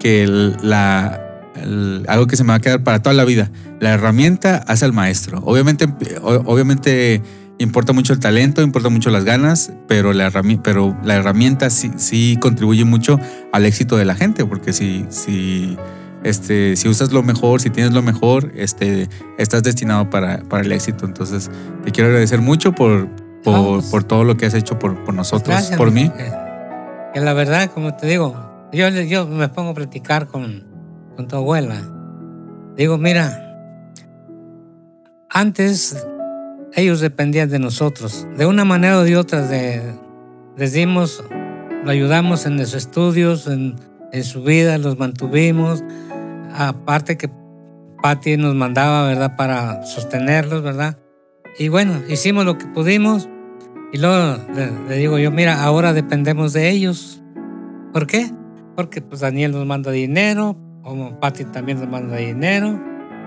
[0.00, 0.26] que
[0.62, 1.20] la,
[2.08, 3.50] algo que se me va a quedar para toda la vida.
[3.78, 5.40] La herramienta hace al maestro.
[5.44, 5.86] Obviamente,
[6.22, 7.22] obviamente
[7.58, 10.30] importa mucho el talento, importa mucho las ganas, pero la,
[10.62, 13.20] pero la herramienta sí, sí contribuye mucho
[13.52, 15.76] al éxito de la gente, porque si, si,
[16.24, 19.08] este, si usas lo mejor, si tienes lo mejor, este,
[19.38, 21.04] estás destinado para, para el éxito.
[21.04, 21.50] Entonces,
[21.84, 23.08] te quiero agradecer mucho por,
[23.42, 26.10] por, pues por todo lo que has hecho por, por nosotros, por mí.
[27.12, 30.64] Que la verdad, como te digo, yo, yo me pongo a platicar con,
[31.16, 31.76] con tu abuela.
[32.76, 33.38] Digo, mira,
[35.28, 36.06] antes
[36.74, 38.26] ellos dependían de nosotros.
[38.36, 39.82] De una manera o de otra, de,
[40.56, 41.22] les dimos,
[41.84, 43.76] lo ayudamos en sus estudios, en,
[44.12, 45.82] en su vida, los mantuvimos.
[46.54, 47.30] Aparte que
[48.02, 49.36] Patti nos mandaba, ¿verdad?
[49.36, 50.98] Para sostenerlos, ¿verdad?
[51.58, 53.28] Y bueno, hicimos lo que pudimos.
[53.92, 54.38] Y luego
[54.88, 57.22] le, digo yo, mira, ahora dependemos de ellos.
[57.92, 58.30] ¿Por qué?
[58.74, 62.80] Porque pues Daniel nos manda dinero, como Patti también nos manda dinero.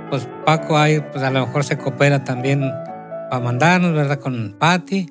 [0.10, 2.62] Pues Paco ahí, pues a lo mejor se coopera también
[3.30, 4.20] para mandarnos, ¿verdad?
[4.20, 5.08] Con Patti.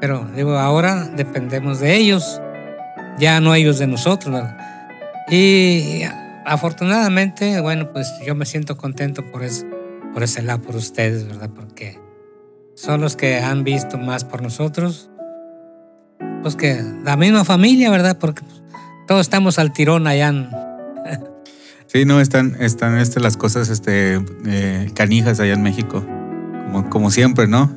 [0.00, 2.40] Pero digo, ahora dependemos de ellos.
[3.18, 4.56] Ya no ellos de nosotros, ¿verdad?
[5.30, 6.02] Y
[6.44, 9.66] afortunadamente, bueno, pues yo me siento contento por, eso,
[10.12, 11.50] por ese lado, por ustedes, ¿verdad?
[11.54, 11.98] Porque
[12.74, 15.10] son los que han visto más por nosotros.
[16.42, 18.16] Pues que la misma familia, ¿verdad?
[18.18, 18.42] Porque
[19.06, 20.28] todos estamos al tirón allá.
[20.28, 20.48] En...
[21.86, 26.04] Sí, no, están, están este, las cosas este, eh, canijas allá en México.
[26.66, 27.70] Como, como siempre, ¿no?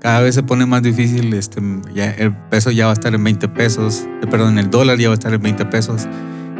[0.00, 1.32] Cada vez se pone más difícil.
[1.34, 1.62] Este,
[1.94, 4.04] ya el peso ya va a estar en 20 pesos.
[4.22, 6.08] eh, Perdón, el dólar ya va a estar en 20 pesos.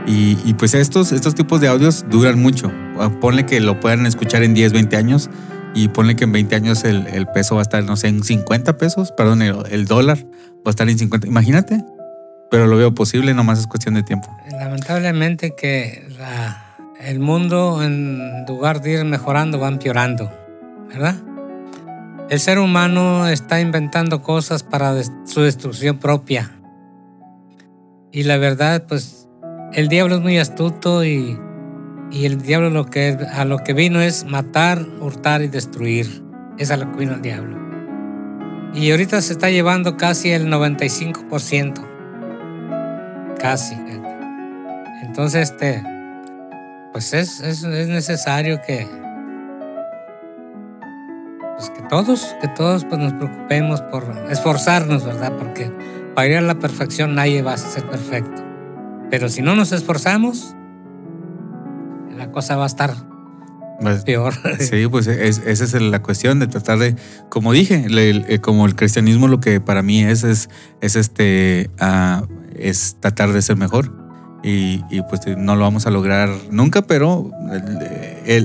[0.07, 2.73] Y, y pues estos, estos tipos de audios duran mucho.
[2.99, 5.31] Ah, Ponle que lo puedan escuchar en 10, 20 años.
[5.75, 8.25] Y ponle que en 20 años el, el peso va a estar, no sé, en
[8.25, 9.13] 50 pesos.
[9.13, 11.27] Perdón, el, el dólar va a estar en 50.
[11.29, 11.85] Imagínate.
[12.51, 14.29] Pero lo veo posible, nomás es cuestión de tiempo.
[14.51, 16.67] Lamentablemente que la-
[17.01, 20.31] el mundo en lugar de ir mejorando va empeorando,
[20.89, 21.15] ¿verdad?
[22.29, 24.95] El ser humano está inventando cosas para
[25.25, 26.51] su destrucción propia.
[28.13, 29.20] Y la verdad, pues
[29.73, 31.39] el diablo es muy astuto y,
[32.11, 32.87] y el diablo
[33.33, 36.25] a lo que vino es matar, hurtar y destruir.
[36.59, 37.59] Es a lo que vino el diablo.
[38.75, 41.75] Y ahorita se está llevando casi el 95%.
[43.41, 43.75] Casi.
[45.03, 45.83] Entonces, este,
[46.93, 48.87] pues es, es, es necesario que,
[51.57, 55.33] pues que todos, que todos pues nos preocupemos por esforzarnos, ¿verdad?
[55.39, 55.73] Porque
[56.15, 58.50] para ir a la perfección nadie va a ser perfecto.
[59.11, 60.55] Pero si no nos esforzamos,
[62.17, 62.95] la cosa va a estar
[63.81, 64.35] Pues, peor.
[64.61, 66.97] Sí, pues es- esa es la cuestión de tratar de,
[67.29, 70.49] como dije, le- eh, como el cristianismo lo que para mí es, es,
[70.81, 72.25] es este, ah,
[72.57, 73.99] es tratar de ser mejor.
[74.43, 77.79] Y, y, pues no lo vamos a lograr nunca, pero el,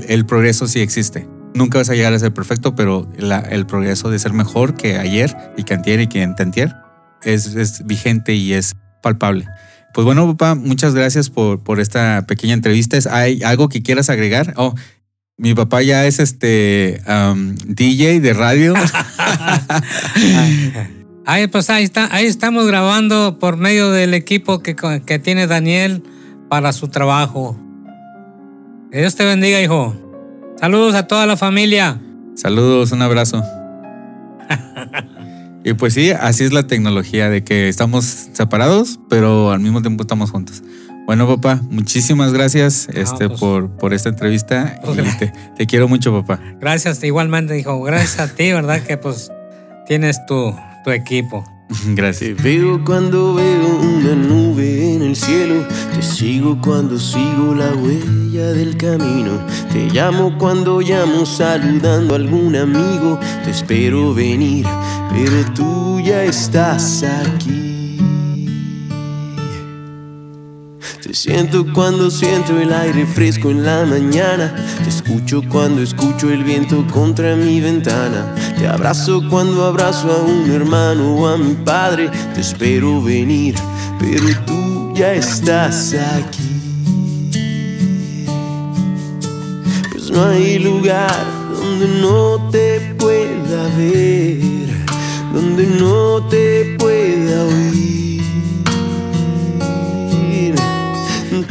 [0.02, 1.28] el- el progreso sí existe.
[1.54, 4.98] Nunca vas a llegar a ser perfecto, pero la- el progreso de ser mejor que
[4.98, 6.76] ayer y que antier y que antier
[7.24, 9.48] es, es vigente y es palpable.
[9.96, 12.98] Pues bueno, papá, muchas gracias por, por esta pequeña entrevista.
[13.12, 14.54] ¿Hay algo que quieras agregar?
[14.58, 14.76] Oh,
[15.38, 17.02] mi papá ya es este
[17.66, 18.74] DJ de radio.
[21.28, 24.76] Ahí, pues ahí está, ahí estamos grabando por medio del equipo que,
[25.08, 26.04] que tiene Daniel
[26.50, 27.60] para su trabajo.
[28.92, 29.96] Que Dios te bendiga, hijo.
[30.60, 32.00] Saludos a toda la familia.
[32.36, 33.42] Saludos, un abrazo.
[35.66, 40.04] y pues sí, así es la tecnología, de que estamos separados, pero al mismo tiempo
[40.04, 40.62] estamos juntos.
[41.08, 43.40] Bueno, papá, muchísimas gracias este, pues.
[43.40, 44.80] por, por esta entrevista.
[44.86, 46.40] Pues, y te, te quiero mucho, papá.
[46.60, 47.82] Gracias, igualmente, hijo.
[47.82, 48.84] Gracias a ti, ¿verdad?
[48.84, 49.32] Que pues
[49.88, 51.44] tienes tu, tu equipo.
[51.96, 52.38] Gracias.
[52.38, 54.85] Te veo cuando veo una nube
[55.16, 55.66] el cielo.
[55.94, 59.40] Te sigo cuando sigo la huella del camino.
[59.72, 63.20] Te llamo cuando llamo saludando a algún amigo.
[63.44, 64.66] Te espero venir,
[65.12, 67.65] pero tú ya estás aquí.
[71.06, 74.56] Te siento cuando siento el aire fresco en la mañana.
[74.84, 78.34] Te escucho cuando escucho el viento contra mi ventana.
[78.58, 82.10] Te abrazo cuando abrazo a un hermano o a mi padre.
[82.34, 83.54] Te espero venir,
[84.00, 87.30] pero tú ya estás aquí.
[89.92, 91.16] Pues no hay lugar
[91.54, 94.40] donde no te pueda ver,
[95.32, 98.05] donde no te pueda oír.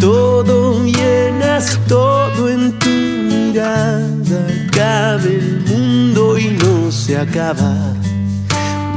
[0.05, 4.47] Todo llenas todo en tu mirada.
[4.71, 7.75] Cabe el mundo y no se acaba.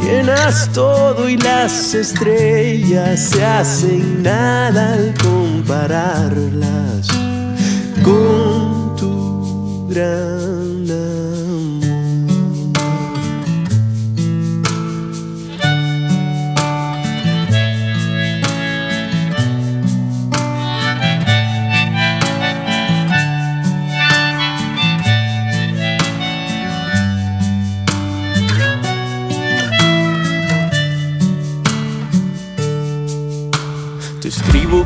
[0.03, 7.08] Llenas todo y las estrellas se hacen nada al compararlas
[8.03, 10.57] con tu gran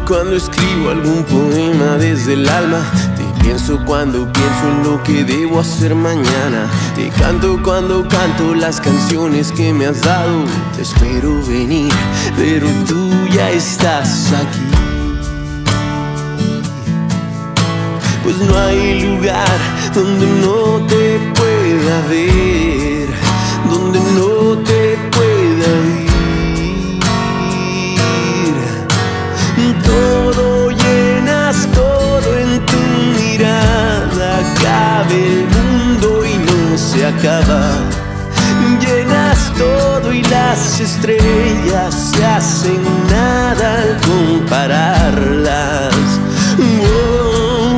[0.08, 2.80] cuando escribo algún poema desde el alma.
[3.16, 6.68] Te pienso cuando pienso en lo que debo hacer mañana.
[6.96, 10.46] Te canto cuando canto las canciones que me has dado.
[10.76, 11.92] Te espero venir,
[12.38, 14.68] pero tú ya estás aquí.
[18.24, 19.58] Pues no hay lugar
[19.94, 23.10] donde no te pueda ver,
[23.70, 25.11] donde no te pueda
[29.92, 32.78] Todo llenas todo en tu
[33.20, 34.32] mirada,
[34.64, 37.62] cabe el mundo y no se acaba.
[38.80, 45.94] Llenas todo y las estrellas se hacen nada al compararlas.
[46.84, 47.78] Oh,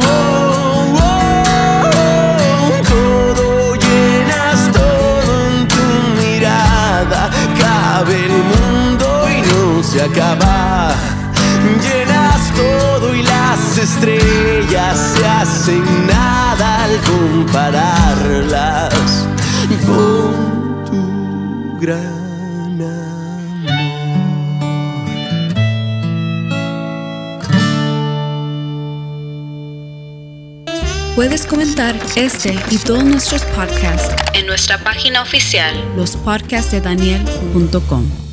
[2.89, 5.86] todo llenas todo en tu
[6.22, 11.12] mirada, cabe el mundo y no se acaba.
[13.84, 18.94] Estrellas se hacen nada al compararlas
[19.86, 23.04] con tu gran amor.
[31.16, 38.33] Puedes comentar este y todos nuestros podcasts en nuestra página oficial, lospodcastdedaniel.com.